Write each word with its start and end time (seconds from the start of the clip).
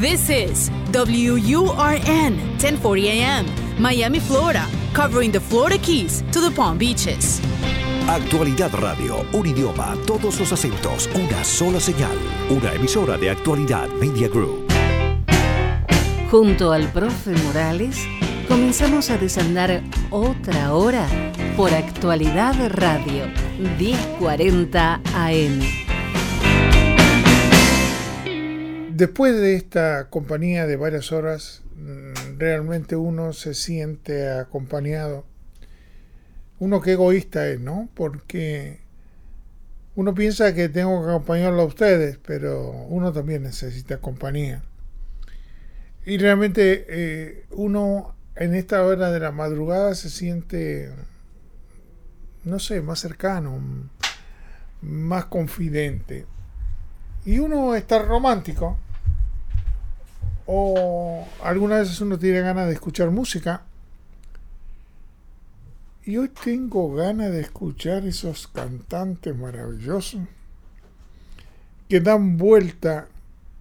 This 0.00 0.28
is 0.28 0.70
WURN 0.92 2.36
1040 2.58 3.08
AM, 3.10 3.46
Miami, 3.78 4.18
Florida, 4.18 4.66
covering 4.92 5.30
the 5.30 5.38
Florida 5.38 5.78
Keys 5.78 6.24
to 6.32 6.40
the 6.40 6.50
Palm 6.50 6.78
Beaches. 6.78 7.40
Actualidad 8.08 8.72
Radio, 8.74 9.24
un 9.32 9.46
idioma, 9.46 9.94
todos 10.04 10.40
los 10.40 10.52
acentos, 10.52 11.08
una 11.14 11.44
sola 11.44 11.78
señal, 11.78 12.16
una 12.50 12.72
emisora 12.72 13.16
de 13.16 13.30
Actualidad 13.30 13.88
Media 14.00 14.28
Group. 14.28 14.66
Junto 16.28 16.72
al 16.72 16.90
profe 16.90 17.30
Morales, 17.44 18.04
comenzamos 18.48 19.10
a 19.10 19.16
desandar 19.16 19.80
otra 20.10 20.74
hora 20.74 21.06
por 21.56 21.72
Actualidad 21.72 22.56
Radio, 22.68 23.26
1040 23.78 25.00
AM. 25.14 25.83
Después 28.94 29.34
de 29.34 29.56
esta 29.56 30.08
compañía 30.08 30.68
de 30.68 30.76
varias 30.76 31.10
horas, 31.10 31.62
mm, 31.74 32.38
realmente 32.38 32.94
uno 32.94 33.32
se 33.32 33.52
siente 33.52 34.30
acompañado. 34.30 35.24
Uno 36.60 36.80
que 36.80 36.92
egoísta 36.92 37.48
es, 37.48 37.58
¿no? 37.58 37.88
Porque 37.94 38.78
uno 39.96 40.14
piensa 40.14 40.54
que 40.54 40.68
tengo 40.68 41.04
que 41.04 41.10
acompañarlo 41.10 41.62
a 41.62 41.64
ustedes, 41.64 42.20
pero 42.24 42.70
uno 42.70 43.12
también 43.12 43.42
necesita 43.42 43.98
compañía. 43.98 44.62
Y 46.06 46.16
realmente 46.18 46.86
eh, 46.88 47.46
uno 47.50 48.14
en 48.36 48.54
esta 48.54 48.84
hora 48.84 49.10
de 49.10 49.18
la 49.18 49.32
madrugada 49.32 49.96
se 49.96 50.08
siente, 50.08 50.92
no 52.44 52.60
sé, 52.60 52.80
más 52.80 53.00
cercano, 53.00 53.60
más 54.82 55.24
confidente. 55.24 56.26
Y 57.24 57.40
uno 57.40 57.74
está 57.74 57.98
romántico 58.00 58.78
o 60.46 61.26
algunas 61.42 61.80
veces 61.80 62.00
uno 62.00 62.18
tiene 62.18 62.40
ganas 62.40 62.66
de 62.66 62.74
escuchar 62.74 63.10
música. 63.10 63.62
Y 66.06 66.18
hoy 66.18 66.28
tengo 66.28 66.92
ganas 66.92 67.32
de 67.32 67.40
escuchar 67.40 68.04
esos 68.04 68.46
cantantes 68.48 69.34
maravillosos 69.34 70.20
que 71.88 72.00
dan 72.00 72.36
vuelta 72.36 73.08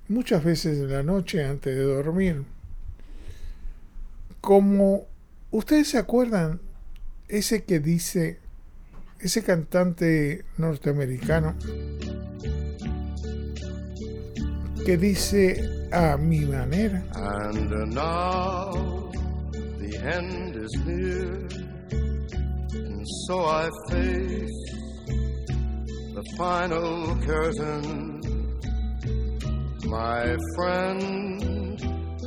muchas 0.10 0.44
veces 0.44 0.78
en 0.78 0.92
la 0.92 1.04
noche 1.04 1.46
antes 1.46 1.76
de 1.76 1.84
dormir. 1.84 2.44
Como 4.42 5.08
ustedes 5.52 5.90
se 5.90 5.98
acuerdan, 5.98 6.60
ese 7.30 7.64
que 7.64 7.80
dice, 7.80 8.40
ese 9.20 9.42
cantante 9.44 10.44
norteamericano, 10.58 11.56
que 14.86 14.98
dice 14.98 15.83
a 15.94 16.18
mi 16.18 16.40
manera. 16.46 17.04
And 17.16 17.94
now 17.94 18.72
the 19.80 20.00
end 20.04 20.56
is 20.56 20.74
near, 20.86 21.48
and 22.72 23.06
so 23.28 23.46
I 23.46 23.70
face 23.90 24.64
the 26.16 26.24
final 26.38 27.16
curtain. 27.18 28.22
My 29.86 30.36
friend, 30.56 31.80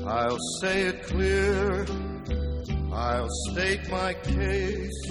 I'll 0.06 0.38
say 0.60 0.82
it 0.82 1.02
clear, 1.04 1.86
I'll 2.92 3.28
state 3.50 3.90
my 3.90 4.14
case, 4.14 5.02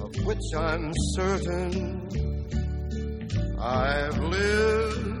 of 0.00 0.24
which 0.24 0.46
I'm 0.56 0.92
certain. 1.14 1.98
I've 3.58 4.18
lived 4.18 5.20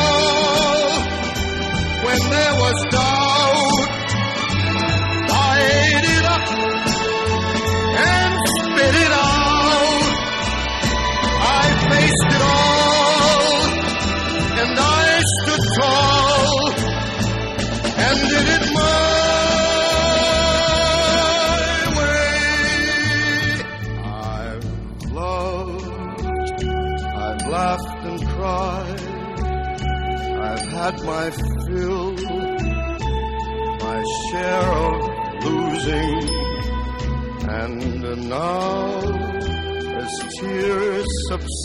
when 2.03 2.17
there 2.29 2.53
was 2.55 2.73
doubt, 2.91 3.10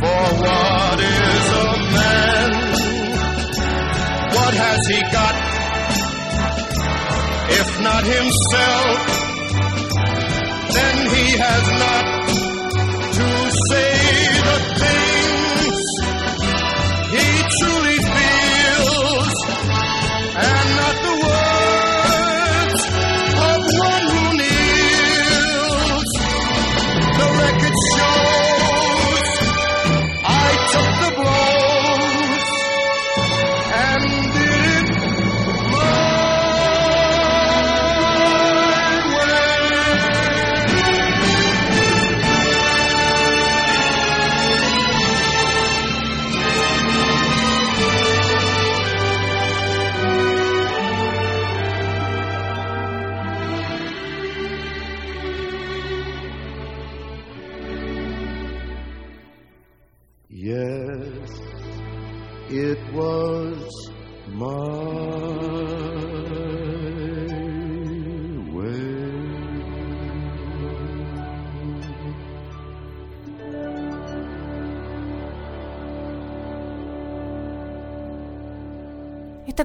For 0.00 0.24
what 0.42 0.98
is 0.98 1.46
a 1.60 1.68
man? 1.96 2.50
What 4.36 4.54
has 4.54 4.80
he 4.88 5.00
got? 5.12 5.34
If 7.60 7.68
not 7.82 8.04
himself, 8.04 8.98
then 10.72 10.96
he 11.14 11.26
has 11.36 11.64
not 11.82 12.19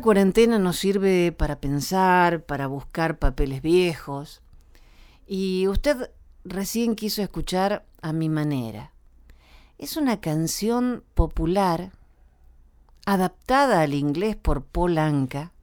cuarentena 0.06 0.60
nos 0.60 0.78
sirve 0.78 1.32
para 1.32 1.60
pensar, 1.60 2.44
para 2.44 2.68
buscar 2.68 3.18
papeles 3.18 3.64
viejos. 3.64 4.44
Y 5.26 5.68
usted 5.68 6.12
recién 6.44 6.94
quiso 6.96 7.24
escuchar 7.24 7.88
a 8.04 8.14
mi 8.14 8.30
manera. 8.30 8.92
Es 9.80 9.98
una 9.98 10.22
canción 10.22 11.04
popular 11.16 11.92
adaptada 13.08 13.82
al 13.82 13.96
inglés 13.96 14.36
por 14.36 14.64
Paul 14.64 15.00
Anka 15.00 15.54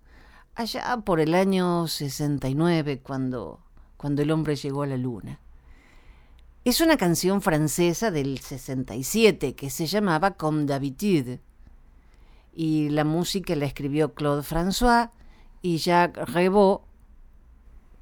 allá 0.56 0.96
por 1.04 1.20
el 1.20 1.34
año 1.34 1.86
69 1.86 2.98
cuando, 2.98 3.60
cuando 3.96 4.22
el 4.22 4.32
hombre 4.32 4.56
llegó 4.56 4.82
a 4.82 4.88
la 4.88 4.96
luna. 4.96 5.38
Es 6.64 6.80
una 6.80 6.96
canción 6.96 7.42
francesa 7.42 8.10
del 8.10 8.40
67 8.40 9.54
que 9.54 9.70
se 9.70 9.86
llamaba 9.86 10.32
Comme 10.32 10.64
d'habitude 10.64 11.38
y 12.52 12.90
la 12.90 13.04
música 13.04 13.56
la 13.56 13.66
escribió 13.66 14.14
Claude 14.14 14.42
François 14.42 15.10
y 15.62 15.78
Jacques 15.78 16.28
Revaux 16.28 16.82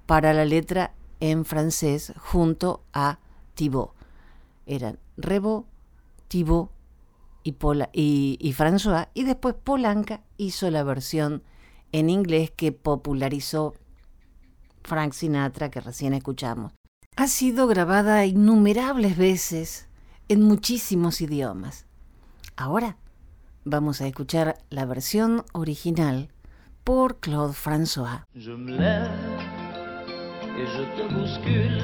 para 0.06 0.32
la 0.32 0.44
letra 0.44 0.94
en 1.20 1.44
francés 1.44 2.12
junto 2.16 2.82
a 2.92 3.18
Thibaut. 3.54 3.92
Eran 4.66 4.98
Revaux, 5.16 5.66
Thibaut 6.28 6.70
y, 7.44 7.54
y, 7.92 8.38
y 8.40 8.52
François 8.52 9.08
y 9.14 9.24
después 9.24 9.54
Polanca 9.54 10.22
hizo 10.36 10.70
la 10.70 10.82
versión 10.82 11.42
en 11.92 12.10
inglés 12.10 12.50
que 12.50 12.72
popularizó 12.72 13.74
Frank 14.82 15.12
Sinatra 15.12 15.70
que 15.70 15.80
recién 15.80 16.14
escuchamos. 16.14 16.72
Ha 17.16 17.26
sido 17.26 17.66
grabada 17.66 18.24
innumerables 18.24 19.16
veces 19.16 19.88
en 20.28 20.42
muchísimos 20.42 21.20
idiomas. 21.20 21.86
Ahora 22.56 22.96
Vamos 23.64 24.00
a 24.00 24.06
escuchar 24.06 24.56
la 24.70 24.86
versión 24.86 25.44
original 25.52 26.30
por 26.82 27.20
Claude 27.20 27.52
François. 27.52 28.24
Je 28.34 28.52
me 28.52 28.72
lève 28.72 29.10
et 30.56 30.66
je 30.66 30.82
te 30.96 31.12
bouscule. 31.12 31.82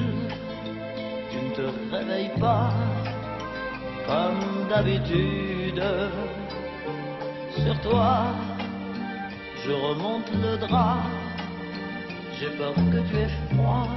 Tu 1.29 1.37
ne 1.37 1.51
te 1.53 1.95
réveilles 1.95 2.39
pas 2.39 2.73
comme 4.07 4.67
d'habitude. 4.69 5.83
Sur 7.55 7.79
toi, 7.81 8.25
je 9.63 9.71
remonte 9.71 10.31
le 10.33 10.57
drap. 10.57 11.03
J'ai 12.39 12.49
peur 12.57 12.73
que 12.73 13.07
tu 13.07 13.17
aies 13.17 13.53
froid 13.53 13.87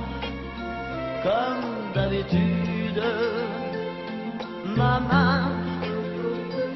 comme 1.22 1.94
d'habitude. 1.94 3.02
Ma 4.76 5.00
main 5.00 5.69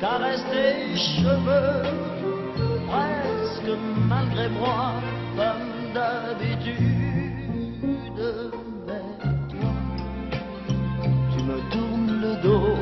caresse 0.04 0.44
tes 0.52 0.96
cheveux, 0.96 1.82
presque 2.88 3.74
malgré 4.06 4.48
moi, 4.50 4.84
comme 5.38 5.94
d'habitude. 5.94 7.38
Mais 8.86 9.08
toi, 9.52 9.72
tu 11.32 11.38
me 11.48 11.58
tournes 11.72 12.14
le 12.24 12.32
dos, 12.46 12.76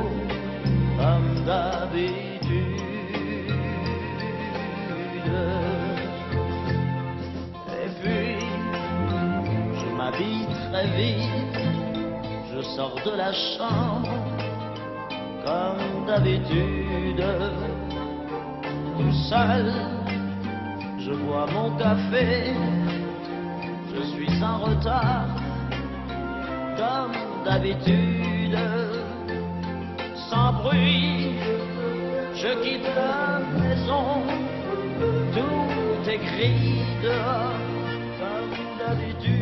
comme 0.98 1.32
d'habitude. 1.46 2.80
Et 7.82 7.90
puis, 8.00 8.34
je 9.80 9.86
m'habille 9.96 10.46
très 10.66 10.86
vite, 10.98 11.56
je 12.52 12.60
sors 12.74 12.96
de 13.06 13.12
la 13.16 13.32
chambre 13.32 14.11
comme 15.52 16.06
d'habitude. 16.06 17.24
Tout 18.96 19.12
seul, 19.28 19.72
je 20.98 21.12
bois 21.12 21.46
mon 21.52 21.76
café, 21.76 22.54
je 23.92 24.02
suis 24.12 24.42
en 24.42 24.58
retard, 24.58 25.28
comme 26.76 27.16
d'habitude. 27.44 28.58
Sans 30.30 30.52
bruit, 30.62 31.36
je 32.34 32.50
quitte 32.62 32.90
la 32.96 33.40
maison, 33.60 34.22
tout 35.34 36.10
écrit 36.10 36.80
dehors, 37.02 37.60
comme 38.20 38.52
d'habitude. 38.78 39.41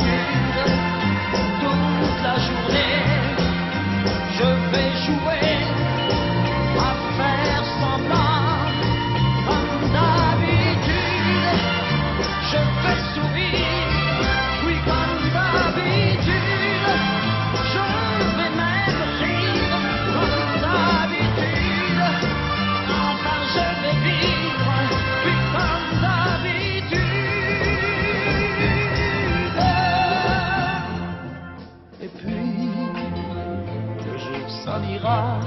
toute 1.59 2.21
la 2.23 2.35
journée, 2.45 3.10
d'habitude. 32.15 32.17
Et 32.17 32.17
puis, 32.17 32.69
le 34.05 34.17
jour 34.17 34.49
s'en 34.63 34.83
ira, 34.83 35.39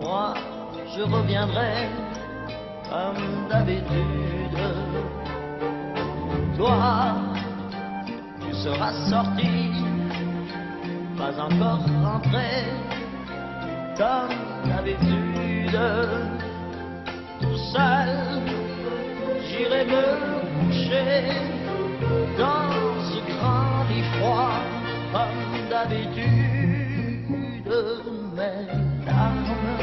moi 0.00 0.34
je 0.96 1.02
reviendrai 1.02 1.88
comme 2.88 3.48
d'habitude. 3.48 4.58
Toi, 6.56 7.16
tu 8.40 8.54
seras 8.54 8.92
sorti, 9.10 9.72
pas 11.18 11.38
encore 11.38 11.84
rentré, 12.02 12.64
comme 13.96 14.36
d'habitude. 14.66 15.78
Tout 17.40 17.56
seul, 17.72 18.40
j'irai 19.46 19.84
me 19.84 20.04
coucher 20.68 21.24
dans 22.38 22.72
ce 23.02 23.18
grand 23.32 23.84
lit 23.90 24.04
froid, 24.18 24.60
comme 25.16 25.68
d'habitude. 25.70 26.24
Mes 28.36 28.66
larmes, 29.06 29.78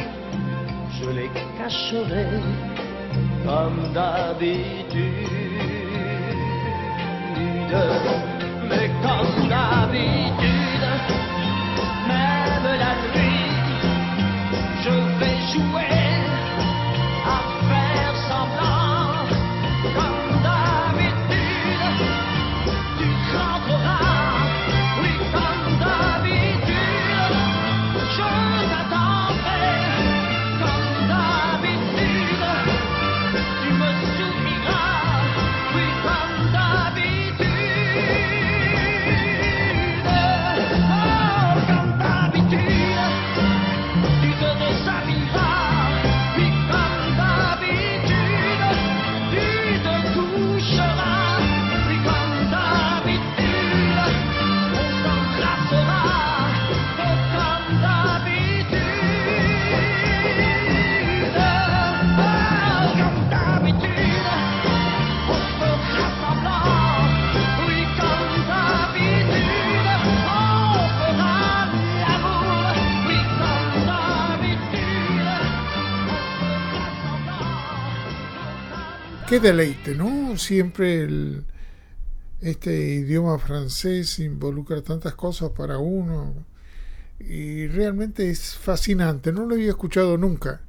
je 0.98 1.08
les 1.10 1.30
cacherai 1.58 2.28
comme 3.46 3.82
d'habitude. 3.94 5.30
Mais 8.70 8.88
comme 9.06 9.36
d'habitude, 9.50 10.88
même 12.08 12.68
la 12.84 12.94
nuit, 13.14 13.33
qué 79.34 79.40
deleite, 79.40 79.96
¿no? 79.96 80.38
Siempre 80.38 81.02
el, 81.02 81.44
este 82.40 82.72
idioma 82.72 83.40
francés 83.40 84.20
involucra 84.20 84.84
tantas 84.84 85.16
cosas 85.16 85.50
para 85.50 85.80
uno 85.80 86.46
y 87.20 87.66
realmente 87.66 88.30
es 88.30 88.54
fascinante, 88.54 89.32
no 89.32 89.48
lo 89.48 89.56
había 89.56 89.70
escuchado 89.70 90.20
nunca. 90.20 90.62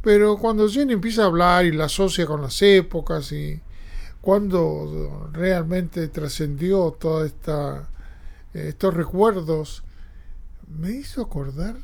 Pero 0.00 0.36
cuando 0.36 0.68
Jenny 0.68 0.94
empieza 0.94 1.22
a 1.22 1.26
hablar 1.26 1.64
y 1.64 1.70
la 1.70 1.84
asocia 1.84 2.26
con 2.26 2.42
las 2.42 2.60
épocas 2.60 3.30
y 3.30 3.62
cuando 4.20 5.30
realmente 5.32 6.08
trascendió 6.08 6.90
toda 6.98 7.24
esta 7.24 7.88
estos 8.52 8.94
recuerdos 8.94 9.84
me 10.66 10.90
hizo 10.90 11.22
acordar 11.22 11.76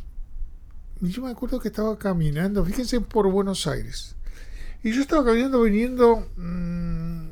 yo 1.00 1.22
me 1.22 1.30
acuerdo 1.30 1.60
que 1.60 1.68
estaba 1.68 1.96
caminando 1.96 2.64
fíjense 2.64 3.00
por 3.00 3.30
Buenos 3.30 3.68
Aires 3.68 4.16
y 4.82 4.92
yo 4.92 5.02
estaba 5.02 5.24
caminando 5.24 5.62
viniendo 5.62 6.26
mmm, 6.36 7.28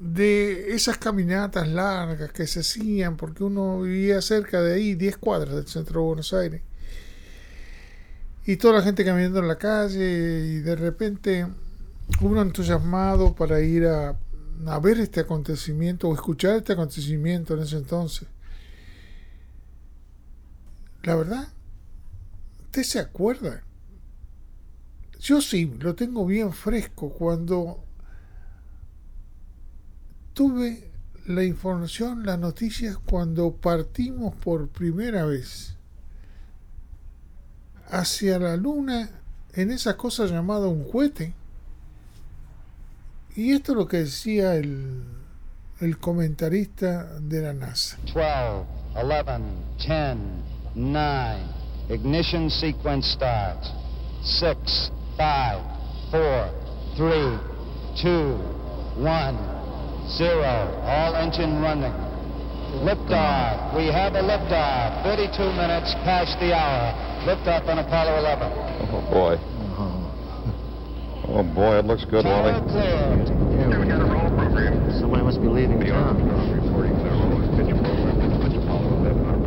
de 0.00 0.74
esas 0.74 0.98
caminatas 0.98 1.68
largas 1.68 2.32
que 2.32 2.46
se 2.46 2.60
hacían 2.60 3.16
porque 3.16 3.44
uno 3.44 3.82
vivía 3.82 4.20
cerca 4.22 4.60
de 4.60 4.74
ahí 4.74 4.94
10 4.94 5.16
cuadras 5.18 5.54
del 5.54 5.66
centro 5.66 6.00
de 6.00 6.06
Buenos 6.06 6.32
Aires 6.32 6.62
y 8.44 8.56
toda 8.56 8.74
la 8.74 8.82
gente 8.82 9.04
caminando 9.04 9.38
en 9.38 9.48
la 9.48 9.58
calle 9.58 10.46
y 10.46 10.60
de 10.60 10.74
repente 10.74 11.46
uno 12.20 12.42
entusiasmado 12.42 13.34
para 13.34 13.60
ir 13.60 13.86
a, 13.86 14.16
a 14.66 14.78
ver 14.80 14.98
este 14.98 15.20
acontecimiento 15.20 16.08
o 16.08 16.14
escuchar 16.14 16.56
este 16.56 16.72
acontecimiento 16.72 17.54
en 17.54 17.60
ese 17.60 17.76
entonces. 17.76 18.28
La 21.02 21.16
verdad, 21.16 21.48
¿usted 22.64 22.82
se 22.82 22.98
acuerda? 22.98 23.62
Yo 25.22 25.40
sí, 25.40 25.72
lo 25.78 25.94
tengo 25.94 26.26
bien 26.26 26.52
fresco 26.52 27.10
cuando 27.10 27.78
tuve 30.34 30.90
la 31.26 31.44
información, 31.44 32.26
las 32.26 32.40
noticias 32.40 32.98
cuando 32.98 33.52
partimos 33.52 34.34
por 34.34 34.66
primera 34.68 35.24
vez 35.24 35.76
hacia 37.88 38.40
la 38.40 38.56
luna 38.56 39.10
en 39.52 39.70
esa 39.70 39.96
cosa 39.96 40.26
llamada 40.26 40.66
un 40.66 40.90
cohete. 40.90 41.34
Y 43.36 43.52
esto 43.52 43.72
es 43.72 43.78
lo 43.78 43.86
que 43.86 43.98
decía 43.98 44.56
el, 44.56 45.04
el 45.78 45.98
comentarista 45.98 47.20
de 47.20 47.42
la 47.42 47.52
NASA. 47.52 47.96
12, 48.12 48.66
11, 48.96 49.38
10, 49.86 50.16
9. 50.74 51.38
Ignition 51.90 52.50
sequence 52.50 53.12
starts. 53.12 53.70
6, 54.24 54.92
5, 55.16 55.62
4, 56.10 56.50
3, 56.96 57.38
2, 58.02 58.36
1, 59.00 59.52
0. 60.16 60.44
All 60.84 61.14
engine 61.16 61.60
running. 61.62 61.92
Liftoff. 62.80 63.76
We 63.76 63.86
have 63.92 64.14
a 64.14 64.22
liftoff. 64.24 65.04
32 65.04 65.52
minutes 65.52 65.94
past 66.04 66.40
the 66.40 66.52
hour. 66.56 66.92
Liftoff 67.28 67.68
on 67.68 67.78
Apollo 67.78 68.18
11. 68.18 68.48
Oh 68.92 69.02
boy. 69.12 69.36
Oh 71.28 71.42
boy, 71.42 71.78
it 71.78 71.84
looks 71.86 72.04
good, 72.04 72.24
Tower 72.24 72.52
Wally. 72.52 72.60
cleared. 72.68 73.28
Somebody 75.00 75.22
must 75.22 75.40
be 75.40 75.48
leaving 75.48 75.80
town. 75.80 76.20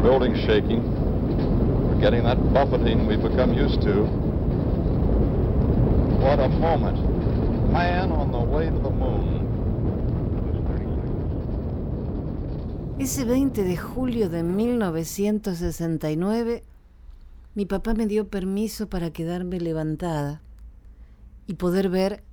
Building 0.01 0.35
shaking. 0.47 0.81
We're 1.89 2.01
getting 2.01 2.23
that 2.23 2.37
buffeting 2.53 3.05
we've 3.05 3.21
become 3.21 3.53
used 3.53 3.81
to. 3.81 4.24
What 6.25 6.39
a 6.39 6.49
moment. 6.49 6.97
Man 7.71 8.11
on 8.11 8.31
the 8.31 8.39
way 8.39 8.71
to 8.71 8.79
the 8.79 8.89
moon. 8.89 9.45
Ese 12.97 13.25
20 13.25 13.63
de 13.63 13.77
julio 13.77 14.29
de 14.29 14.41
1969, 14.41 16.63
mi 17.53 17.67
papá 17.67 17.93
me 17.93 18.07
dio 18.07 18.27
permiso 18.27 18.89
para 18.89 19.11
quedarme 19.11 19.59
levantada 19.59 20.41
y 21.45 21.53
poder 21.53 21.89
ver 21.89 22.23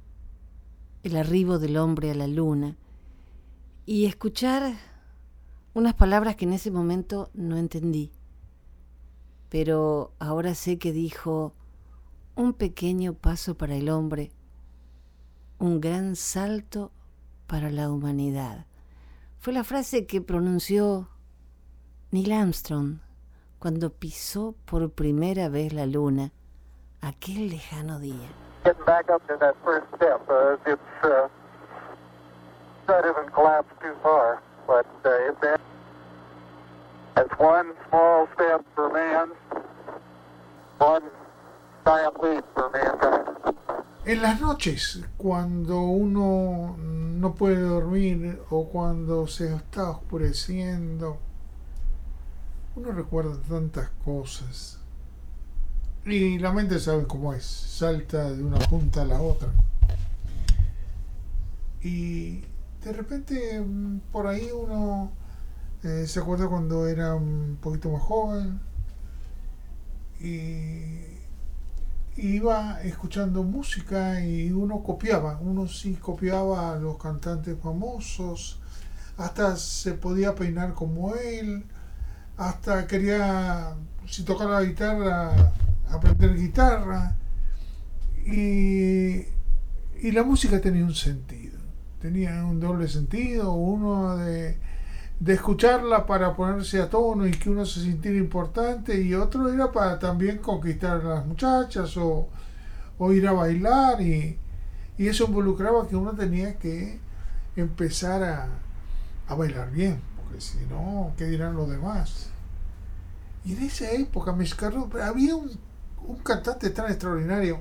el 1.02 1.18
arribo 1.18 1.58
del 1.58 1.76
hombre 1.76 2.12
a 2.12 2.14
la 2.14 2.28
luna 2.28 2.78
y 3.84 4.06
escuchar 4.06 4.72
unas 5.75 5.92
palabras 5.92 6.37
que 6.37 6.46
en 6.46 6.54
ese 6.54 6.70
momento 6.70 7.28
no 7.34 7.58
entendí. 7.58 8.11
Pero 9.50 10.14
ahora 10.18 10.54
sé 10.54 10.78
que 10.78 10.92
dijo 10.92 11.52
un 12.35 12.55
pequeño 12.55 13.15
paso 13.15 13.57
para 13.57 13.75
el 13.75 13.89
hombre, 13.91 14.33
un 15.59 15.81
gran 15.81 16.17
salto 16.17 16.93
para 17.47 17.71
la 17.71 17.91
humanidad. 17.91 18.67
Fue 19.39 19.53
la 19.53 19.65
frase 19.65 20.07
que 20.07 20.21
pronunció 20.21 21.09
Neil 22.11 22.33
Armstrong 22.33 22.99
cuando 23.59 23.91
pisó 23.91 24.55
por 24.65 24.91
primera 24.91 25.49
vez 25.49 25.73
la 25.73 25.87
luna 25.87 26.33
aquel 27.01 27.49
lejano 27.49 27.99
día. 27.99 28.29
En 44.05 44.23
las 44.23 44.41
noches, 44.41 45.01
cuando 45.17 45.81
uno 45.81 46.77
no 46.79 47.35
puede 47.35 47.61
dormir 47.61 48.41
o 48.51 48.69
cuando 48.69 49.27
se 49.27 49.55
está 49.55 49.91
oscureciendo, 49.91 51.19
uno 52.77 52.93
recuerda 52.93 53.37
tantas 53.49 53.91
cosas. 54.05 54.79
Y 56.05 56.39
la 56.39 56.53
mente 56.53 56.79
sabe 56.79 57.07
cómo 57.07 57.33
es, 57.33 57.45
salta 57.45 58.31
de 58.31 58.43
una 58.43 58.59
punta 58.59 59.03
a 59.03 59.05
la 59.05 59.21
otra. 59.21 59.49
Y 61.81 62.41
de 62.85 62.93
repente 62.93 63.61
mm, 63.61 64.01
por 64.12 64.27
ahí 64.27 64.51
uno 64.53 65.12
eh, 65.83 66.07
se 66.07 66.21
acuerda 66.21 66.49
cuando 66.49 66.87
era 66.87 67.15
un 67.15 67.59
poquito 67.61 67.91
más 67.91 68.03
joven 68.03 68.61
y 70.21 71.22
iba 72.16 72.81
escuchando 72.83 73.42
música 73.42 74.25
y 74.25 74.52
uno 74.52 74.83
copiaba, 74.83 75.38
uno 75.40 75.66
sí 75.66 75.95
copiaba 75.95 76.73
a 76.73 76.76
los 76.76 76.99
cantantes 76.99 77.57
famosos, 77.62 78.61
hasta 79.16 79.57
se 79.57 79.95
podía 79.95 80.35
peinar 80.35 80.75
como 80.75 81.14
él, 81.14 81.64
hasta 82.37 82.87
quería, 82.87 83.75
si 84.07 84.25
tocaba 84.25 84.61
la 84.61 84.66
guitarra, 84.66 85.52
aprender 85.90 86.37
guitarra. 86.37 87.16
Y, 88.26 89.26
y 90.00 90.12
la 90.12 90.23
música 90.23 90.61
tenía 90.61 90.85
un 90.85 90.95
sentido, 90.95 91.59
tenía 92.00 92.45
un 92.45 92.61
doble 92.61 92.88
sentido, 92.88 93.52
uno 93.52 94.16
de, 94.16 94.57
de 95.23 95.35
escucharla 95.35 96.05
para 96.05 96.35
ponerse 96.35 96.81
a 96.83 96.91
tono 96.91 97.29
y 97.29 97.31
que 97.31 97.49
uno 97.49 97.64
se 97.64 97.81
sintiera 97.81 98.19
importante 98.19 99.00
y 99.00 99.14
otro 99.14 99.49
era 99.52 99.71
para 99.71 99.97
también 100.00 100.38
conquistar 100.38 101.00
a 101.00 101.05
las 101.05 101.26
muchachas 101.26 101.97
o, 101.97 102.29
o 102.99 103.12
ir 103.12 103.29
a 103.29 103.33
bailar 103.33 104.02
y, 104.02 104.37
y 104.99 105.07
eso 105.07 105.26
involucraba 105.26 105.87
que 105.87 105.95
uno 105.95 106.11
tenía 106.12 106.59
que 106.59 106.99
empezar 107.55 108.25
a, 108.25 108.49
a 109.29 109.35
bailar 109.37 109.71
bien, 109.71 110.00
porque 110.17 110.41
si 110.41 110.59
no, 110.69 111.12
¿qué 111.17 111.26
dirán 111.26 111.55
los 111.55 111.71
demás? 111.71 112.31
Y 113.45 113.52
en 113.52 113.62
esa 113.62 113.93
época 113.93 114.33
me 114.33 114.43
escarró, 114.43 114.91
había 115.05 115.37
un, 115.37 115.52
un 116.05 116.17
cantante 116.17 116.71
tan 116.71 116.91
extraordinario 116.91 117.61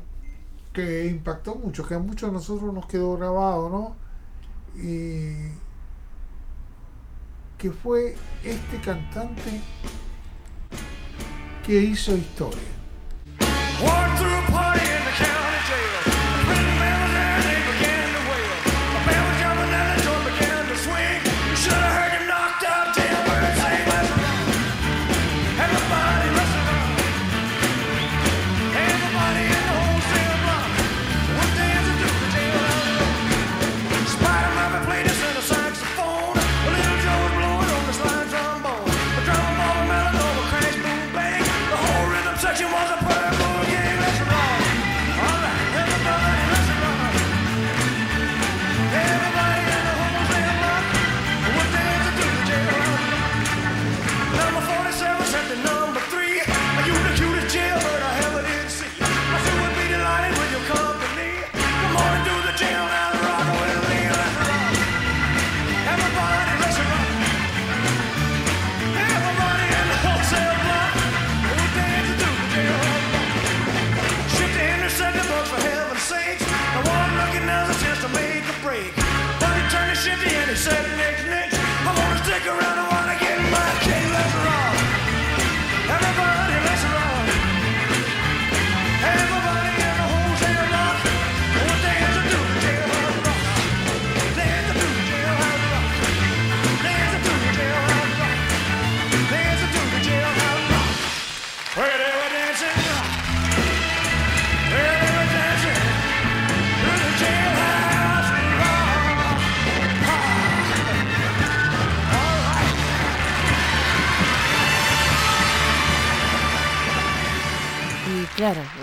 que 0.74 1.06
impactó 1.06 1.54
mucho, 1.56 1.88
que 1.88 1.94
a 1.94 2.00
muchos 2.00 2.30
de 2.32 2.34
nosotros 2.34 2.74
nos 2.74 2.88
quedó 2.88 3.18
grabado, 3.18 3.70
¿no? 3.70 3.96
Y 4.82 5.52
que 7.62 7.70
fue 7.70 8.16
este 8.44 8.82
cantante 8.84 9.62
que 11.64 11.80
hizo 11.80 12.18
historia. 12.18 12.60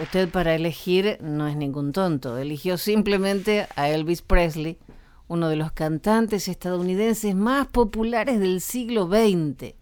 Usted 0.02 0.28
para 0.30 0.54
elegir 0.54 1.18
no 1.20 1.46
es 1.48 1.56
ningún 1.56 1.92
tonto. 1.92 2.38
Eligió 2.38 2.78
simplemente 2.78 3.66
a 3.76 3.88
Elvis 3.88 4.22
Presley, 4.22 4.78
uno 5.26 5.48
de 5.48 5.56
los 5.56 5.72
cantantes 5.72 6.48
estadounidenses 6.48 7.34
más 7.34 7.66
populares 7.66 8.40
del 8.40 8.60
siglo 8.60 9.06
XX, 9.06 9.74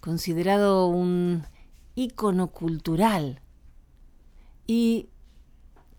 considerado 0.00 0.86
un 0.86 1.44
ícono 1.94 2.48
cultural 2.48 3.40
y 4.66 5.08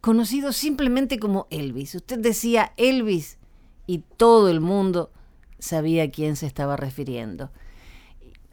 conocido 0.02 0.52
simplemente 0.52 1.20
como 1.20 1.48
Elvis. 1.50 1.96
Usted 1.96 2.20
decía 2.20 2.74
Elvis 2.78 3.38
y 3.86 4.00
todo 4.00 4.50
el 4.50 4.60
mundo 4.60 5.12
sabía 5.60 6.04
a 6.04 6.12
quién 6.12 6.36
se 6.36 6.48
estaba 6.48 6.76
refiriendo. 6.76 7.52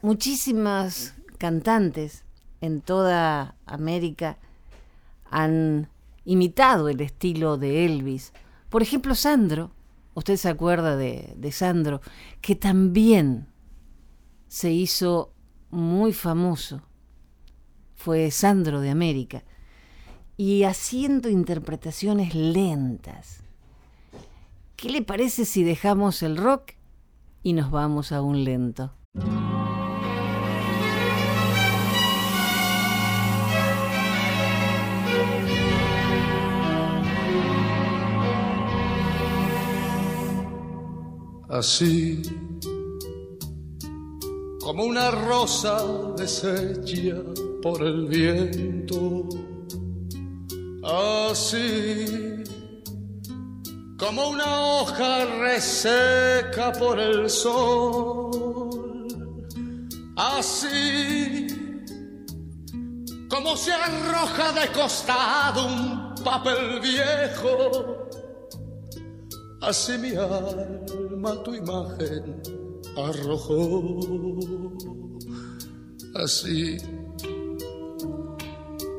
Muchísimas 0.01 1.15
cantantes 1.37 2.23
en 2.61 2.81
toda 2.81 3.55
América 3.65 4.37
han 5.31 5.89
imitado 6.25 6.89
el 6.89 7.01
estilo 7.01 7.57
de 7.57 7.85
Elvis. 7.85 8.33
Por 8.69 8.83
ejemplo, 8.83 9.15
Sandro, 9.15 9.71
usted 10.13 10.35
se 10.35 10.49
acuerda 10.49 10.95
de, 10.95 11.51
Sandro, 11.51 12.01
que 12.41 12.55
también 12.55 13.47
se 14.47 14.71
hizo 14.71 15.33
muy 15.71 16.13
famoso. 16.13 16.81
Fue 17.95 18.29
Sandro 18.29 18.81
de 18.81 18.89
América. 18.89 19.43
Y 20.37 20.63
haciendo 20.63 21.29
interpretaciones 21.29 22.35
lentas. 22.35 23.43
¿Qué 24.75 24.89
le 24.89 25.01
parece 25.01 25.45
si 25.45 25.63
dejamos 25.63 26.23
el 26.23 26.37
rock 26.37 26.73
y 27.43 27.53
nos 27.53 27.69
vamos 27.69 28.11
a 28.11 28.21
un 28.21 28.43
lento? 28.43 28.91
Así 41.61 42.23
como 44.63 44.85
una 44.85 45.11
rosa 45.11 45.77
deshecha 46.17 47.21
por 47.61 47.83
el 47.83 48.07
viento, 48.07 49.29
así 50.83 52.43
como 53.95 54.29
una 54.29 54.49
hoja 54.71 55.25
reseca 55.39 56.71
por 56.71 56.99
el 56.99 57.29
sol, 57.29 59.05
así 60.15 61.45
como 63.29 63.55
se 63.55 63.71
arroja 63.71 64.51
de 64.53 64.67
costado 64.71 65.67
un 65.67 66.15
papel 66.23 66.79
viejo 66.79 68.00
Así 69.61 69.95
mi 69.99 70.15
alma 70.15 71.43
tu 71.43 71.53
imagen 71.53 72.41
arrojó, 72.97 73.99
así 76.15 76.77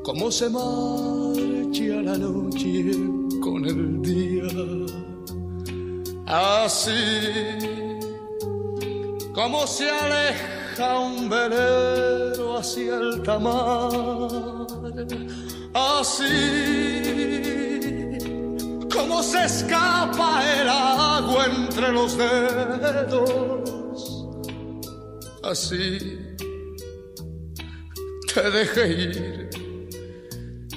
como 0.04 0.30
se 0.30 0.48
marcha 0.48 2.02
la 2.02 2.16
noche 2.16 2.92
con 3.40 3.64
el 3.64 4.02
día, 4.02 4.46
así 6.26 6.92
como 9.34 9.66
se 9.66 9.90
aleja 9.90 11.00
un 11.00 11.28
velero 11.28 12.58
hacia 12.58 12.98
el 12.98 13.20
tamar, 13.24 13.90
así 15.74 17.61
como 18.92 19.22
se 19.22 19.44
escapa 19.44 20.42
el 20.60 20.68
agua 20.68 21.46
entre 21.46 21.92
los 21.92 22.16
dedos. 22.16 23.60
Así 25.42 26.18
te 28.32 28.50
dejé 28.50 28.88
ir 28.88 29.50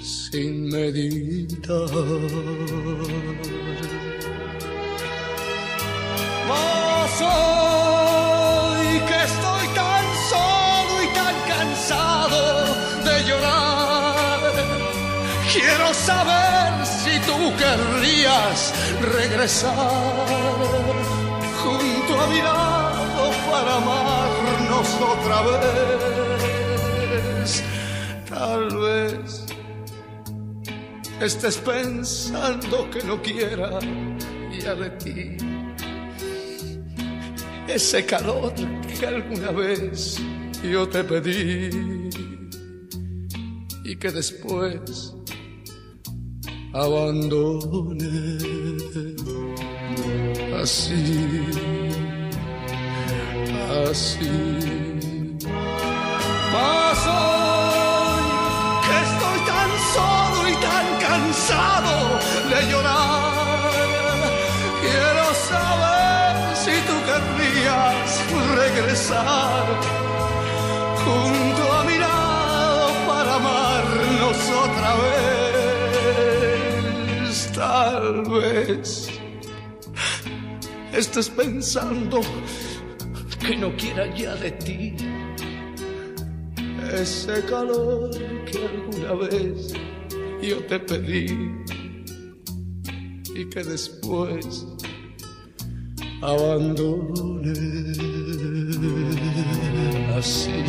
sin 0.01 0.69
meditar. 0.69 1.89
Mas 6.47 7.21
hoy 7.21 8.99
que 9.07 9.23
estoy 9.23 9.67
tan 9.75 10.05
solo 10.29 10.93
y 11.03 11.07
tan 11.13 11.35
cansado 11.47 12.43
de 13.03 13.15
llorar, 13.27 14.41
quiero 15.53 15.93
saber 15.93 16.85
tú 17.25 17.53
querrías 17.57 18.73
regresar 19.01 19.73
junto 21.63 22.21
a 22.21 22.27
mi 22.27 22.41
lado 22.41 23.31
para 23.49 23.77
amarnos 23.77 24.89
otra 25.01 25.41
vez. 25.51 27.63
Tal 28.29 28.77
vez 28.77 29.45
estés 31.21 31.57
pensando 31.57 32.89
que 32.91 33.01
no 33.03 33.21
quiera 33.21 33.79
ya 34.59 34.75
de 34.75 34.89
ti 34.91 35.37
ese 37.67 38.05
calor 38.05 38.53
que 38.99 39.05
alguna 39.05 39.51
vez 39.51 40.17
yo 40.63 40.87
te 40.87 41.03
pedí 41.03 41.69
y 43.83 43.95
que 43.95 44.11
después 44.11 45.14
abandone 46.75 48.37
así, 50.61 51.03
así. 53.89 54.33
Mas 56.53 56.99
hoy 57.07 58.27
que 58.85 58.95
estoy 59.07 59.39
tan 59.51 59.71
solo 59.93 60.39
y 60.49 60.55
tan 60.67 60.87
cansado 61.07 61.95
de 62.51 62.59
llorar, 62.69 63.71
quiero 64.81 65.25
saber 65.49 66.31
si 66.63 66.75
tú 66.87 66.95
querrías 67.07 68.05
regresar 68.59 69.63
junto 71.05 71.61
a 71.71 71.83
mi 71.85 71.97
lado 71.99 72.87
para 73.07 73.35
amarnos 73.35 74.37
otra 74.65 74.93
vez. 74.95 75.34
Tal 77.55 78.23
vez 78.29 79.09
estés 80.91 81.29
pensando 81.29 82.19
que 83.39 83.55
no 83.55 83.73
quiera 83.77 84.13
ya 84.13 84.35
de 84.35 84.51
ti 84.51 84.93
ese 86.93 87.43
calor 87.45 88.11
que 88.45 88.59
alguna 88.65 89.27
vez 89.27 89.73
yo 90.41 90.57
te 90.65 90.79
pedí 90.79 91.49
y 93.33 93.45
que 93.49 93.63
después 93.63 94.65
abandone. 96.21 97.53
Así, 100.17 100.63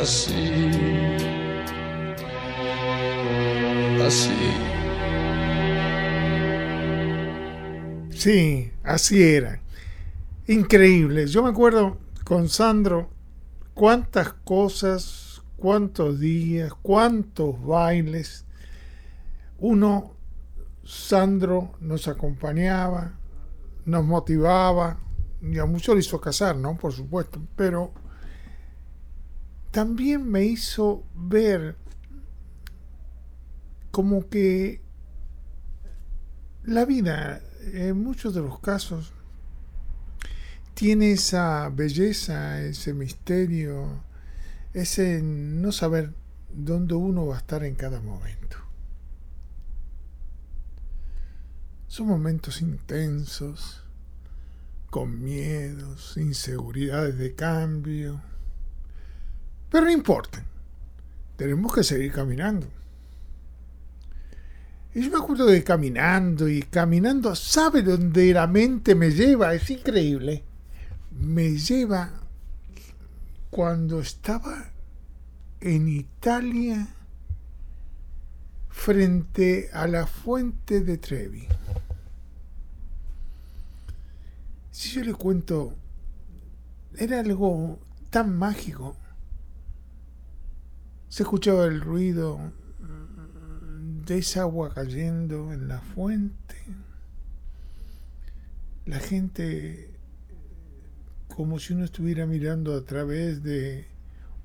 así, 0.00 0.70
así. 4.06 4.30
Sí, 8.10 8.72
así 8.84 9.22
era. 9.22 9.60
Increíble. 10.46 11.26
Yo 11.26 11.42
me 11.42 11.50
acuerdo 11.50 11.98
con 12.24 12.48
Sandro 12.48 13.10
cuántas 13.74 14.32
cosas, 14.32 15.42
cuántos 15.56 16.20
días, 16.20 16.72
cuántos 16.82 17.60
bailes. 17.64 18.44
Uno 19.58 20.12
Sandro 20.84 21.72
nos 21.80 22.06
acompañaba, 22.06 23.18
nos 23.84 24.04
motivaba, 24.04 25.00
y 25.42 25.58
a 25.58 25.64
muchos 25.64 25.94
lo 25.94 26.00
hizo 26.00 26.20
casar, 26.20 26.56
¿no? 26.56 26.76
Por 26.76 26.92
supuesto, 26.92 27.40
pero 27.56 27.92
también 29.72 30.30
me 30.30 30.44
hizo 30.44 31.02
ver 31.14 31.76
como 33.96 34.28
que 34.28 34.82
la 36.64 36.84
vida, 36.84 37.40
en 37.72 37.96
muchos 37.96 38.34
de 38.34 38.42
los 38.42 38.60
casos, 38.60 39.14
tiene 40.74 41.12
esa 41.12 41.70
belleza, 41.70 42.60
ese 42.60 42.92
misterio, 42.92 44.02
ese 44.74 45.22
no 45.22 45.72
saber 45.72 46.12
dónde 46.52 46.92
uno 46.92 47.24
va 47.24 47.36
a 47.36 47.38
estar 47.38 47.64
en 47.64 47.74
cada 47.74 48.02
momento. 48.02 48.58
Son 51.86 52.06
momentos 52.06 52.60
intensos, 52.60 53.82
con 54.90 55.24
miedos, 55.24 56.18
inseguridades 56.18 57.16
de 57.16 57.34
cambio. 57.34 58.20
Pero 59.70 59.86
no 59.86 59.90
importa, 59.90 60.44
tenemos 61.38 61.72
que 61.74 61.82
seguir 61.82 62.12
caminando. 62.12 62.66
Y 64.96 65.02
yo 65.02 65.10
me 65.10 65.18
acuerdo 65.18 65.44
de 65.44 65.62
caminando 65.62 66.48
y 66.48 66.62
caminando, 66.62 67.34
¿sabe 67.34 67.82
dónde 67.82 68.32
la 68.32 68.46
mente 68.46 68.94
me 68.94 69.10
lleva? 69.10 69.52
Es 69.52 69.68
increíble. 69.68 70.42
Me 71.10 71.50
lleva 71.58 72.22
cuando 73.50 74.00
estaba 74.00 74.70
en 75.60 75.88
Italia 75.88 76.88
frente 78.70 79.68
a 79.74 79.86
la 79.86 80.06
fuente 80.06 80.80
de 80.80 80.96
Trevi. 80.96 81.46
Si 84.70 84.92
yo 84.92 85.04
le 85.04 85.12
cuento, 85.12 85.74
era 86.96 87.20
algo 87.20 87.78
tan 88.08 88.34
mágico. 88.34 88.96
Se 91.10 91.22
escuchaba 91.22 91.66
el 91.66 91.82
ruido 91.82 92.40
de 94.06 94.18
esa 94.18 94.42
agua 94.42 94.72
cayendo 94.72 95.52
en 95.52 95.68
la 95.68 95.80
fuente. 95.80 96.56
La 98.86 99.00
gente 99.00 99.90
como 101.28 101.58
si 101.58 101.74
uno 101.74 101.84
estuviera 101.84 102.24
mirando 102.24 102.74
a 102.74 102.84
través 102.84 103.42
de 103.42 103.86